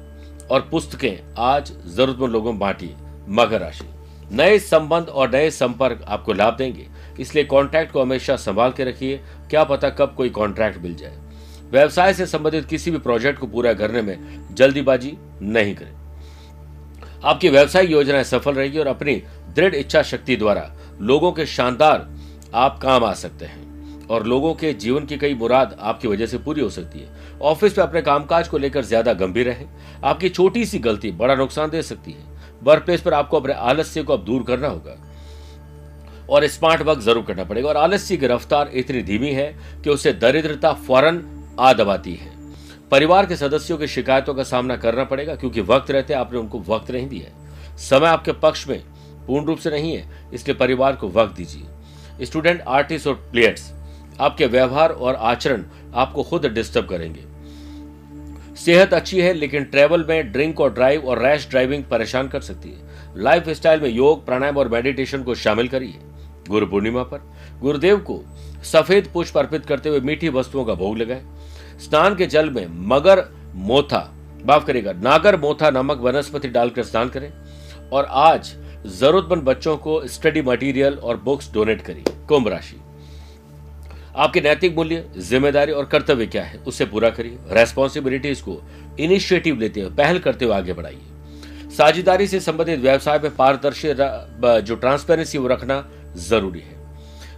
और 0.51 0.67
पुस्तकें 0.71 1.33
आज 1.37 1.73
जरूरतमंद 1.95 2.31
लोगों 2.31 2.51
में 2.51 2.59
बांटिए। 2.59 2.95
मकर 3.29 3.59
राशि। 3.61 3.85
नए 4.31 4.59
संबंध 4.59 5.05
और 5.05 5.31
नए 5.31 5.51
संपर्क 5.51 6.05
आपको 6.07 6.33
लाभ 6.33 6.57
देंगे। 6.57 6.87
इसलिए 7.19 7.43
कॉन्ट्रैक्ट 7.43 7.91
को 7.91 8.01
हमेशा 8.01 8.35
संभाल 8.35 8.71
के 8.71 8.83
रखिए। 8.83 9.19
क्या 9.49 9.63
पता 9.63 9.89
कब 9.89 10.13
कोई 10.17 10.29
कॉन्ट्रैक्ट 10.29 10.77
मिल 10.77 10.95
जाए। 10.95 11.17
व्यवसाय 11.71 12.13
से 12.13 12.25
संबंधित 12.25 12.65
किसी 12.65 12.91
भी 12.91 12.97
प्रोजेक्ट 12.97 13.39
को 13.39 13.47
पूरा 13.47 13.73
करने 13.73 14.01
में 14.01 14.47
जल्दीबाजी 14.55 15.17
नहीं 15.41 15.75
करें। 15.75 16.06
आपकी 17.25 17.49
व्यवसायिक 17.49 17.91
योजनाएँ 17.91 18.23
सफल 18.23 18.53
रहेगी 18.53 18.79
और 18.79 18.87
अपनी 18.87 19.15
दृढ़ 19.55 19.75
इच्छा 19.75 20.01
शक्ति 20.03 20.35
द्वारा 20.35 20.71
लोगों 21.01 21.31
के 21.31 21.45
शानदार 21.45 22.07
आप 22.55 22.79
काम 22.81 23.03
आ 23.03 23.13
सकते 23.13 23.45
हैं। 23.45 23.65
और 24.07 24.25
लोगों 24.25 24.53
के 24.53 24.73
जीवन 24.73 25.05
की 25.05 25.17
कई 25.17 25.33
मुराद 25.33 25.75
आपकी 25.79 26.07
वजह 26.07 26.25
से 26.25 26.37
पूरी 26.37 26.61
हो 26.61 26.69
सकती 26.69 26.99
है। 26.99 27.07
ऑफ़िस 27.41 27.77
में 27.77 27.85
अपने 27.85 28.01
कामकाज 28.01 28.47
को 28.47 28.57
लेकर 28.57 28.83
ज़्यादा 28.83 29.13
गंभीर 29.13 29.45
रहे। 29.45 29.65
आपकी 30.03 30.29
छोटी 30.29 30.65
सी 30.65 30.79
गलती 30.79 31.11
बड़ा 31.11 31.35
नुकसान 31.35 31.69
दे 31.69 31.81
सकती 31.81 32.11
है। 32.11 32.23
वर्क 32.63 32.83
प्लेस 32.83 33.01
पर 33.01 33.13
आपको 33.13 33.39
अपने 33.39 33.53
आलस्य 33.53 34.03
को 34.03 34.13
अब 34.13 34.23
दूर 34.25 34.43
करना 34.43 34.67
होगा। 34.67 34.95
और 36.29 36.47
स्मार्ट 36.47 36.81
वर्क 36.81 36.99
ज़रूर 36.99 37.23
करना 37.23 37.43
पड़ेगा। 37.43 37.69
और 37.69 37.77
आलस्य 37.77 38.17
की 38.17 38.27
रफ्तार 38.27 38.71
इतनी 38.73 39.01
धीमी 39.01 39.31
है 39.31 39.53
कि 39.83 39.89
उसे 39.89 40.13
दरिद्रता 40.13 40.73
फ़ौरन 40.73 41.23
आ 41.59 41.73
दबाती 41.73 42.13
है। 42.13 42.36
परिवार 42.91 43.25
के 43.25 43.35
सदस्यों 43.35 43.77
की 43.77 43.87
शिकायतों 43.87 44.33
का 44.33 44.43
सामना 44.43 44.75
करना 44.77 45.03
पड़ेगा, 45.03 45.35
क्योंकि 45.35 45.61
वक्त 45.61 45.91
रहते 45.91 46.13
आपने 46.13 46.39
उनको 46.39 46.59
वक्त 46.67 46.91
नहीं 46.91 47.07
दिया 47.07 47.25
है। 47.25 47.77
समय 47.77 48.07
आपके 48.07 48.31
पक्ष 48.33 48.67
में 48.67 48.81
पूर्ण 49.27 49.45
रूप 49.45 49.59
से 49.59 49.69
नहीं 49.69 49.95
है, 49.95 50.09
इसलिए 50.33 50.57
परिवार 50.57 50.95
को 50.95 51.09
वक्त 51.09 51.35
दीजिए। 51.35 52.25
स्टूडेंट, 52.25 52.61
आर्टिस्ट 52.61 53.07
और 53.07 53.13
प्लेयर्स, 53.31 53.71
आपके 54.19 54.45
व्यवहार 54.45 54.89
और 54.89 55.15
आचरण 55.15 55.63
आपको 55.95 56.23
खुद 56.23 56.45
डिस्टर्ब 56.45 56.87
करेंगे। 56.87 57.25
सेहत 58.55 58.93
अच्छी 58.93 59.19
है, 59.21 59.33
लेकिन 59.33 59.63
ट्रेवल 59.63 60.05
में 60.09 60.31
ड्रिंक 60.31 60.61
और 60.61 60.73
ड्राइव 60.73 61.07
और 61.07 61.21
रैश 61.21 61.47
ड्राइविंग 61.49 61.83
परेशान 61.83 62.27
कर 62.27 62.41
सकती 62.41 62.69
है। 62.69 62.85
लाइफ 63.17 63.49
स्टाइल 63.49 63.81
में 63.81 63.89
योग, 63.89 64.25
प्राणायाम 64.25 64.57
और 64.57 64.69
मेडिटेशन 64.69 65.23
को 65.23 65.35
शामिल 65.35 65.67
करिए। 65.67 65.99
गुरु 66.49 66.67
पूर्णिमा 66.67 67.03
पर 67.03 67.21
गुरुदेव 67.61 67.97
को 67.99 68.21
सफ़ेद 68.63 69.09
पुष्प 69.13 69.37
अर्पित 69.37 69.65
करते 69.65 69.89
हुए 69.89 69.99
मीठी 69.99 70.29
वस्तुओं 70.29 70.65
का 70.65 70.73
भोग 70.73 70.97
लगाए। 70.97 71.23
स्नान 71.79 72.15
के 72.15 72.25
जल 72.27 72.49
में 72.49 72.67
मगर 72.87 73.23
मोथा, 73.55 73.99
माफ़ 74.45 74.65
करेगा 74.65 74.91
नागर 74.93 75.39
मोथा 75.39 75.69
नामक 75.69 75.99
वनस्पति 75.99 76.47
डालकर 76.49 76.83
स्नान 76.83 77.09
करें 77.09 77.31
और 77.89 78.05
आज 78.05 78.53
जरूरतमंद 78.89 79.43
बच्चों 79.43 79.75
को 79.77 80.01
स्टडी 80.07 80.41
मटेरियल 80.41 80.93
और 80.95 81.17
बुक्स 81.19 81.51
डोनेट 81.53 81.81
करिए, 81.81 82.03
कुंभ 82.27 82.47
राशि। 82.47 82.79
आपके 84.15 84.41
नैतिक 84.41 84.75
मूल्य, 84.75 85.03
ज़िम्मेदारी 85.19 85.71
और 85.71 85.85
कर्तव्य 85.85 86.25
क्या 86.27 86.43
है 86.43 86.57
उसे 86.59 86.85
पूरा 86.85 87.09
करिए। 87.09 87.37
रेस्पॉन्सिबिलिटीज 87.51 88.41
को 88.41 88.61
इनिशिएटिव 88.99 89.59
लेते 89.59 89.81
हुए, 89.81 89.89
पहल 89.91 90.19
करते 90.19 90.45
हुए 90.45 90.55
आगे 90.55 90.73
बढ़ाइए। 90.73 91.69
साझेदारी 91.77 92.27
से 92.27 92.39
संबंधित 92.39 92.79
व्यवसाय 92.79 93.19
में 93.19 93.35
पारदर्शी 93.35 93.93
जो 94.61 94.75
ट्रांसपेरेंसी 94.75 95.37
वो 95.37 95.47
रखना 95.47 95.83
ज़रूरी 96.19 96.59
है। 96.59 96.75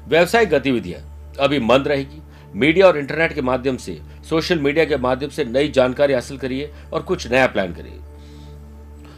व्यवसायिक 0.07 0.49
गतिविधियाँ 0.49 1.01
अभी 1.39 1.59
मंद 1.61 1.87
रहेगी। 1.87 2.21
मीडिया 2.55 2.87
और 2.87 2.97
इंटरनेट 2.97 3.33
के 3.33 3.41
माध्यम 3.41 3.77
से, 3.77 3.99
सोशल 4.29 4.59
मीडिया 4.59 4.85
के 4.85 4.97
माध्यम 4.97 5.29
से 5.29 5.45
नई 5.45 5.67
जानकारी 5.67 6.13
हासिल 6.13 6.37
करिए 6.37 6.71
और 6.93 7.01
कुछ 7.01 7.31
नया 7.31 7.47
प्लान 7.47 7.73
करिए। 7.73 7.99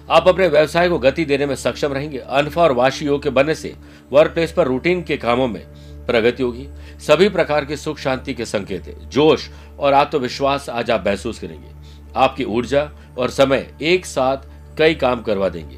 आप 0.10 0.28
अपने 0.28 0.48
व्यवसाय 0.48 0.89
को 0.89 1.00
गति 1.00 1.26
देने 1.26 1.46
में 1.46 1.56
सक्षम 1.56 1.94
रहेंगे। 1.94 2.17
अनफा 2.17 2.62
और 2.62 2.72
वाशी 2.72 3.06
योग 3.06 3.24
के 3.24 3.30
बनने 3.30 3.56
से 3.56 3.76
वर्क 4.12 4.32
प्लेस 4.32 4.52
पर 4.52 4.67
रूटीन 4.67 5.04
के 5.04 5.17
कामों 5.17 5.48
में 5.48 5.62
प्रगति 6.06 6.44
होगी। 6.44 6.67
सभी 7.00 7.30
प्रकार 7.30 7.65
के 7.65 7.78
सुख, 7.78 7.98
शांति 7.98 8.34
के 8.34 8.46
संकेत 8.46 8.88
है। 8.88 9.10
जोश 9.10 9.50
और 9.80 9.94
आत्मविश्वास 9.94 10.70
आज 10.70 10.91
आप 10.91 11.04
महसूस 11.08 11.39
करेंगे। 11.39 11.72
आपकी 12.15 12.44
ऊर्जा 12.44 12.91
और 13.17 13.30
समय 13.30 13.74
एक 13.82 14.06
साथ 14.06 14.38
कई 14.78 14.96
काम 14.96 15.22
करवा 15.22 15.50
देंगे। 15.50 15.78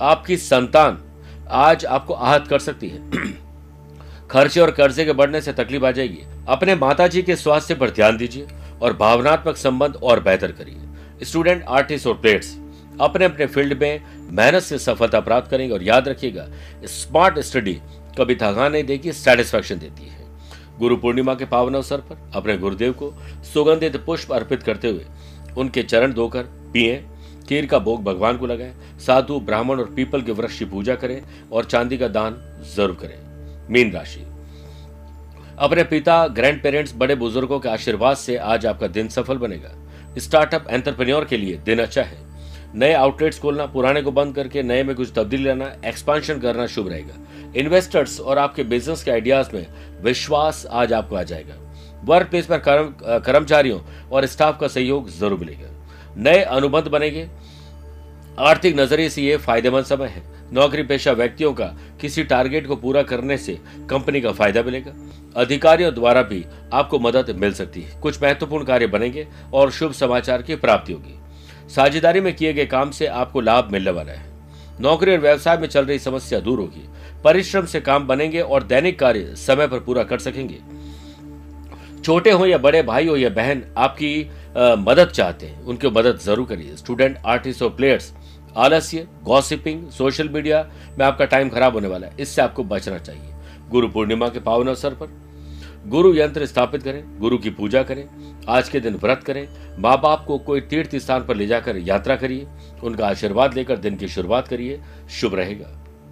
आपकी 0.00 0.36
संतान 0.36 1.02
आज 1.50 1.86
आपको 1.86 2.14
आहत 2.14 2.46
कर 2.48 2.58
सकती 2.58 2.88
है। 2.88 2.98
खर्चे 4.32 4.60
और 4.60 4.70
कर्जे 4.70 5.04
के 5.04 5.12
बढ़ने 5.12 5.40
से 5.40 5.52
तकलीफ़ 5.52 5.84
आ 5.84 5.90
जाएगी। 5.90 6.22
अपने 6.48 6.74
माता 6.74 7.06
जी 7.06 7.22
के 7.22 7.34
स्वास्थ्य 7.36 7.74
पर 7.74 7.90
ध्यान 7.90 8.16
दीजिए 8.16 8.46
और 8.82 8.96
भावनात्मक 8.96 9.56
संबंध 9.56 9.96
और 9.96 10.20
बेहतर 10.20 10.52
करिए। 10.52 11.24
स्टूडेंट, 11.24 11.64
आर्टिस्ट 11.64 12.06
और 12.06 12.14
प्लेयर्स, 12.14 12.56
अपने 13.00 13.24
अपने 13.24 13.46
फ़ील्ड 13.46 13.80
में 13.80 14.00
मेहनत 14.30 14.62
से 14.62 14.78
सफलता 14.78 15.20
प्राप्त 15.20 15.50
करेंगे 15.50 15.74
और 15.74 15.82
याद 15.82 16.08
रखिएगा, 16.08 16.46
स्मार्ट 16.84 17.38
स्टडी 17.40 17.74
कभी 18.18 18.34
थकान 18.34 18.72
नहीं 18.72 18.84
देगी 18.84 19.12
सेटिस्फैक्शन 19.14 19.78
देती 19.78 20.06
है। 20.06 20.20
गुरु 20.78 20.96
पूर्णिमा 20.96 21.34
के 21.34 21.44
पावन 21.46 21.74
अवसर 21.74 22.00
पर 22.00 22.30
अपने 22.34 22.56
गुरुदेव 22.58 22.92
को 22.92 23.12
सुगंधित 23.44 23.96
पुष्प 24.06 24.32
अर्पित 24.32 24.62
करते 24.62 24.88
हुए 24.88 25.04
उनके 25.56 25.82
चरण 25.82 26.12
धोकर 26.12 26.42
पिए, 26.72 26.96
खीर 27.48 27.66
का 27.66 27.78
भोग 27.80 28.02
भगवान 28.04 28.36
को 28.36 28.46
लगाए, 28.46 28.72
साधु, 29.06 29.38
ब्राह्मण 29.40 29.80
और 29.80 29.92
पीपल 29.94 30.22
के 30.22 30.32
वृक्ष 30.32 30.58
की 30.58 30.64
पूजा 30.64 30.94
करें 30.94 31.20
और 31.52 31.64
चांदी 31.64 31.98
का 31.98 32.08
दान 32.10 32.36
ज़रूर 32.76 32.96
करें। 33.00 33.21
मीन 33.70 33.92
राशि। 33.92 34.24
अपने 35.58 35.84
पिता 35.84 36.26
ग्रैंड 36.28 36.62
पेरेंट्स 36.62 36.94
बड़े 36.96 37.14
बुज़ुर्गों 37.14 37.58
के 37.60 37.68
आशीर्वाद 37.68 38.16
से 38.16 38.36
आज 38.36 38.66
आपका 38.66 38.86
दिन 38.88 39.08
सफल 39.08 39.38
बनेगा। 39.38 39.70
स्टार्टअप 40.18 40.66
एंटरप्रेन्योर 40.70 41.24
के 41.24 41.36
लिए 41.36 41.56
दिन 41.56 41.78
अच्छा 41.78 42.02
है। 42.02 42.18
नए 42.74 42.92
आउटलेट्स 42.92 43.38
खोलना, 43.38 43.66
पुराने 43.66 44.02
को 44.02 44.12
बंद 44.12 44.34
करके 44.34 44.62
नए 44.62 44.82
में 44.82 44.94
कुछ 44.96 45.12
तब्दीली 45.16 45.44
लाना 45.44 45.72
एक्सपांशन 45.84 46.38
करना 46.40 46.66
शुभ 46.66 46.88
रहेगा। 46.88 47.14
इन्वेस्टर्स 47.56 48.18
और 48.20 48.38
आपके 48.38 48.64
बिज़नेस 48.64 49.02
के 49.04 49.10
आइडियाज़ 49.10 49.54
में 49.54 49.66
विश्वास 50.02 50.66
आज 50.72 50.92
आपको 50.92 51.16
आ 51.16 51.22
जाएगा। 51.22 51.54
वर्क 52.04 52.28
प्लेस 52.30 52.46
पर 52.46 52.58
कर्मचारियों 53.20 53.80
और 54.12 54.26
स्टाफ 54.26 54.58
का 54.60 54.68
सहयोग 54.68 55.10
ज़रूर 55.10 55.38
मिलेगा। 55.38 55.68
नए 56.16 56.42
अनुबंध 56.42 56.88
बनेंगे। 56.88 57.28
आर्थिक 58.40 58.78
नज़रिए 58.80 59.08
से 59.08 59.22
यह 59.22 59.38
फ़ायदेमंद 59.38 59.84
समय 59.84 60.06
है। 60.06 60.22
नौकरी 60.52 60.82
पेशा 60.82 61.12
व्यक्तियों 61.12 61.52
का 61.52 61.66
किसी 62.00 62.22
टारगेट 62.24 62.66
को 62.66 62.76
पूरा 62.76 63.02
करने 63.02 63.36
से 63.38 63.58
कंपनी 63.90 64.20
का 64.20 64.32
फ़ायदा 64.32 64.62
मिलेगा। 64.62 64.92
अधिकारियों 65.36 65.94
द्वारा 65.94 66.22
भी 66.22 66.44
आपको 66.72 66.98
मदद 66.98 67.30
मिल 67.38 67.52
सकती 67.52 67.82
है। 67.82 68.00
कुछ 68.00 68.22
महत्वपूर्ण 68.22 68.64
कार्य 68.64 68.86
बनेंगे 68.86 69.26
और 69.52 69.70
शुभ 69.70 69.92
समाचार 69.92 70.42
की 70.42 70.56
प्राप्ति 70.56 70.92
होगी। 70.92 71.18
साझेदारी 71.74 72.20
में 72.20 72.34
किए 72.34 72.52
गए 72.52 72.66
काम 72.66 72.90
से 72.90 73.06
आपको 73.06 73.40
लाभ 73.40 73.70
मिलने 73.72 73.90
वाला 73.90 74.12
है। 74.12 74.30
नौकरी 74.80 75.12
और 75.12 75.18
व्यवसाय 75.18 75.56
में 75.58 75.68
चल 75.68 75.84
रही 75.84 75.98
समस्या 75.98 76.40
दूर 76.40 76.58
होगी। 76.58 76.88
परिश्रम 77.24 77.66
से 77.66 77.80
काम 77.80 78.06
बनेंगे 78.06 78.40
और 78.40 78.62
दैनिक 78.62 78.98
कार्य 78.98 79.34
समय 79.38 79.66
पर 79.68 79.78
पूरा 79.78 80.02
कर 80.02 80.18
सकेंगे। 80.18 80.58
छोटे 82.02 82.30
हो 82.30 82.46
या 82.46 82.58
बड़े 82.58 82.82
भाई 82.82 83.06
हो 83.06 83.16
या 83.16 83.28
बहन 83.30 83.62
आपकी 83.78 84.30
आ, 84.56 84.74
मदद 84.76 85.08
चाहते 85.08 85.46
हैं। 85.46 85.62
उनकी 85.62 85.88
मदद 85.88 86.18
ज़रूर 86.18 86.46
करिए। 86.46 86.76
स्टूडेंट 86.76 87.16
आर्टिस्ट 87.26 87.62
और 87.62 87.70
प्लेयर्स 87.70 88.12
आलस्य 88.56 89.06
गॉसिपिंग 89.24 89.88
सोशल 89.90 90.28
मीडिया 90.28 90.62
में 90.98 91.04
आपका 91.06 91.24
टाइम 91.24 91.48
खराब 91.48 91.74
होने 91.74 91.88
वाला 91.88 92.06
है। 92.06 92.16
इससे 92.20 92.42
आपको 92.42 92.64
बचना 92.64 92.98
चाहिए। 92.98 93.34
गुरु 93.70 93.88
पूर्णिमा 93.88 94.28
के 94.28 94.40
पावन 94.40 94.68
अवसर 94.68 94.94
पर 94.94 95.20
गुरु 95.86 96.14
यंत्र 96.14 96.46
स्थापित 96.46 96.82
करें, 96.82 97.18
गुरु 97.20 97.38
की 97.38 97.50
पूजा 97.50 97.82
करें, 97.82 98.04
आज 98.48 98.68
के 98.68 98.80
दिन 98.80 98.94
व्रत 98.94 99.22
करें 99.26 99.46
माँ 99.78 99.96
बाप 100.00 100.24
को 100.26 100.38
कोई 100.38 100.60
तीर्थ 100.60 100.96
स्थान 100.96 101.24
पर 101.26 101.36
ले 101.36 101.46
जाकर 101.46 101.76
यात्रा 101.78 102.16
करिए, 102.16 102.46
उनका 102.82 103.06
आशीर्वाद 103.06 103.54
लेकर 103.54 103.76
दिन 103.76 103.96
की 103.96 104.08
शुरुआत 104.08 104.48
करिए, 104.48 104.80
शुभ 105.10 105.34
रहेगा। 105.34 105.66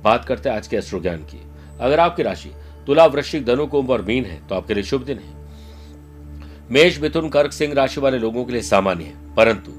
बात 0.04 0.24
करते 0.24 0.48
हैं 0.48 0.56
आज 0.56 0.66
के 0.66 0.76
अश्रु 0.76 1.00
ज्ञान 1.00 1.24
की। 1.24 1.42
अगर 1.80 2.00
आपकी 2.00 2.22
राशि 2.22 2.50
तुला 2.86 3.06
वृश्चिक, 3.06 3.44
धनु 3.44 3.66
कुंभ 3.66 3.90
और 3.90 4.02
मीन 4.02 4.24
है 4.24 4.40
तो 4.48 4.54
आपके 4.54 4.74
लिए 4.74 4.82
शुभ 4.82 5.04
दिन 5.04 5.18
है। 5.18 5.38
मेष, 6.70 7.00
मिथुन, 7.00 7.28
कर्क, 7.28 7.52
सिंह 7.52 7.74
राशि 7.74 8.00
वाले 8.00 8.18
लोगों 8.18 8.44
के 8.44 8.52
लिए 8.52 8.62
सामान्य 8.62 9.04
है, 9.04 9.34
परंतु 9.36 9.72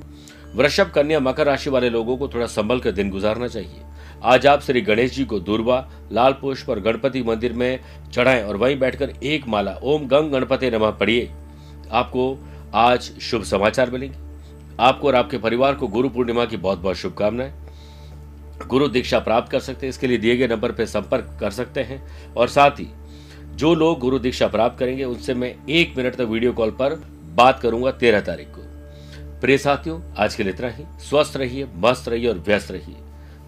वृषभ, 0.56 0.92
कन्या, 0.92 1.20
मकर 1.20 1.46
राशि 1.46 1.70
वाले 1.70 1.90
लोगों 1.90 2.18
को 2.18 2.28
थोड़ा 2.28 2.46
संभल 2.46 2.80
कर 2.80 2.92
दिन 2.92 3.10
गुजारना 3.10 3.48
चाहिए। 3.48 3.82
आज 4.24 4.48
आप 4.48 4.62
श्री 4.62 4.82
गणेश 4.82 5.12
जी 5.12 5.26
को 5.26 5.40
दूरबा 5.40 5.90
लाल 6.12 6.34
पुष्प 6.34 6.70
और 6.70 6.80
गणपति 6.80 7.24
मंदिर 7.24 7.54
में 7.54 7.80
चढ़ाएँ 8.14 8.44
और 8.44 8.58
वहीं 8.58 8.80
बैठकर 8.80 9.14
एक 9.24 9.48
माला, 9.48 9.80
ओम 9.84 10.08
गंग 10.08 10.32
गणपति 10.32 10.72
नमः 10.72 10.92
पढ़िए। 10.92 11.32
आपको 11.92 12.38
आज 12.74 13.02
शुभ 13.02 13.44
समाचार 13.44 13.92
मिलेंगे। 13.92 14.18
आपको 14.80 15.08
और 15.08 15.16
आपके 15.16 15.38
परिवार 15.38 15.76
को 15.76 15.88
गुरु 15.88 16.10
पूर्णिमा 16.10 16.46
की 16.46 16.58
बहुत 16.58 16.80
बहुत 16.80 16.96
शुभकामनाएँ। 16.96 17.54
गुरु 18.68 18.88
दीक्षा 18.88 19.20
प्राप्त 19.20 19.52
कर 19.52 19.60
सकते 19.60 19.86
हैं, 19.86 19.90
इसके 19.90 20.08
लिए 20.08 20.18
दिए 20.18 20.38
गए 20.38 20.48
नंबर 20.48 20.72
पर 20.72 20.86
संपर्क 20.86 21.38
कर 21.40 21.52
सकते 21.52 21.82
हैं। 21.82 22.08
और 22.34 22.48
साथ 22.48 22.72
ही, 22.72 22.88
जो 23.56 23.76
लोग 23.76 24.00
गुरु 24.00 24.20
दीक्षा 24.20 24.48
प्राप्त 24.48 24.80
करेंगे, 24.80 25.04
उनसे 25.04 25.34
मैं 25.34 25.56
एक 25.70 25.98
मिनट 25.98 26.16
तक 26.16 26.22
वीडियो 26.22 26.54
कॉल 26.54 26.70
पर 26.70 27.04
बात 27.36 27.60
करूँगा 27.60 27.92
तेरह 27.92 28.22
तारीख 28.22 28.48
को। 28.48 28.61
प्रिय 29.41 29.58
साथियों, 29.58 29.99
आज 30.17 30.36
के 30.36 30.43
लिए 30.43 30.54
इतना 30.54 30.67
ही। 30.67 30.84
स्वस्थ 30.99 31.38
रहिए, 31.38 31.67
मस्त 31.77 32.10
रहिए 32.10 32.27
और 32.27 32.43
व्यस्त 32.47 32.71
रहिए। 32.71 32.95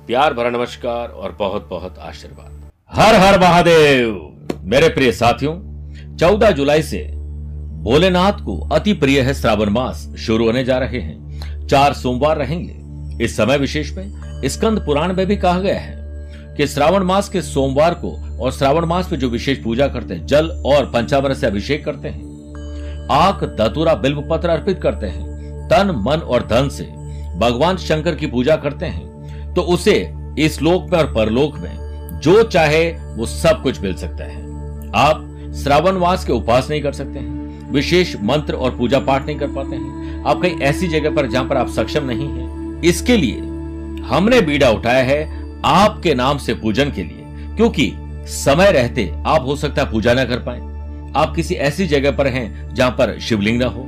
प्यार 0.08 0.34
भरा 0.34 0.50
नमस्कार 0.50 1.10
और 1.10 1.32
बहुत 1.40 1.68
बहुत 1.70 2.00
आशीर्वाद। 2.00 2.72
हर 2.92 3.16
हर 3.16 3.40
महादेव! 3.40 4.34
मेरे 4.62 4.90
प्रिय 4.90 5.12
साथियों, 5.12 5.54
चौदह 6.18 6.52
जुलाई 6.52 6.82
से 6.82 7.04
भोलेनाथ 7.82 8.34
को 8.34 8.70
अति 8.70 8.94
प्रिय 8.94 9.22
है 9.22 9.34
श्रावण 9.34 9.70
मास 9.70 10.16
शुरू 10.20 10.46
होने 10.46 10.64
जा 10.64 10.78
रहे 10.78 11.00
हैं। 11.00 11.42
चार 11.68 11.94
सोमवार 11.94 12.38
रहेंगे। 12.38 12.76
इस 13.26 13.38
समय 13.38 13.58
विशेष 13.58 13.92
में 13.92 14.14
स्कंद 14.46 14.80
पुराण 14.86 15.14
में 15.14 15.26
भी 15.26 15.38
कहा 15.38 15.60
गया 15.60 15.80
है 15.80 15.98
कि 16.56 16.68
श्रावण 16.68 17.04
मास 17.04 17.30
के 17.30 17.42
सोमवार 17.42 17.94
को 17.94 18.40
और 18.40 18.52
श्रावण 18.52 18.86
मास 18.86 19.12
में 19.12 19.20
जो 19.20 19.30
विशेष 19.30 19.64
पूजा 19.64 19.88
करते 19.88 20.14
हैं, 20.14 20.26
जल 20.26 20.64
और 20.66 20.86
पंचामृत 20.86 21.38
से 21.38 21.48
अभिषेक 21.48 21.86
करते 21.86 22.08
हैं। 22.08 22.34
आक, 23.12 23.44
दतुरा 23.44 23.94
बिल्व 23.94 24.22
पत्र 24.22 24.50
अर्पित 24.50 24.80
करते 24.84 25.08
हैं। 25.08 25.33
तन, 25.70 25.92
मन 25.98 26.18
और 26.18 26.48
धन 26.48 26.70
से 26.70 26.84
भगवान 27.40 27.78
शंकर 27.78 28.16
की 28.16 28.28
पूजा 28.28 28.56
करते 28.58 28.86
हैं 28.86 29.54
तो 29.54 29.62
उसे 29.64 29.96
इस 30.40 30.62
लोक 30.62 30.90
में 30.92 30.98
और 31.00 31.14
परलोक 31.14 31.58
में 31.58 32.20
जो 32.24 32.42
चाहे 32.44 32.90
वो 33.16 33.26
सब 33.26 33.62
कुछ 33.64 33.80
मिल 33.82 33.94
सकता 33.96 34.24
है। 34.24 34.42
आप 34.98 35.30
श्रावण 35.56 35.98
मास 36.00 36.26
के 36.26 36.34
उपवास 36.34 36.70
नहीं 36.70 36.82
कर 36.82 36.94
सकते 36.94 37.20
हैं, 37.20 37.72
विशेष 37.72 38.16
मंत्र 38.22 38.54
और 38.56 38.76
पूजा 38.78 39.00
पाठ 39.00 39.26
नहीं 39.26 39.38
कर 39.40 39.48
पाते 39.48 39.76
हैं। 39.76 40.24
आप 40.24 40.42
कहीं 40.42 40.60
ऐसी 40.62 40.88
जगह 40.88 41.16
पर 41.16 41.28
जहाँ 41.28 41.46
पर 41.46 41.58
आप 41.58 41.70
सक्षम 41.70 42.06
नहीं 42.06 42.28
है, 42.28 42.80
इसके 42.82 43.18
लिए 43.18 43.40
हमने 44.08 44.42
बीड़ा 44.42 44.70
उठाया 44.70 45.04
है 45.04 45.22
आपके 45.66 46.14
नाम 46.16 46.38
से 46.38 46.54
पूजन 46.54 46.92
के 46.92 47.04
लिए, 47.04 47.56
क्योंकि 47.56 47.92
समय 48.30 48.72
रहते 48.72 49.12
आप 49.28 49.46
हो 49.46 49.56
सकता 49.56 49.82
है 49.82 49.92
पूजा 49.92 50.14
ना 50.14 50.26
कर 50.26 50.40
पाए। 50.40 50.60
आप 51.16 51.34
किसी 51.36 51.56
ऐसी 51.56 51.88
जगह 51.88 52.12
पर 52.12 52.28
हैं 52.28 52.74
जहाँ 52.76 52.92
पर 52.92 53.18
शिवलिंग 53.20 53.60
ना 53.60 53.66
हो। 53.68 53.88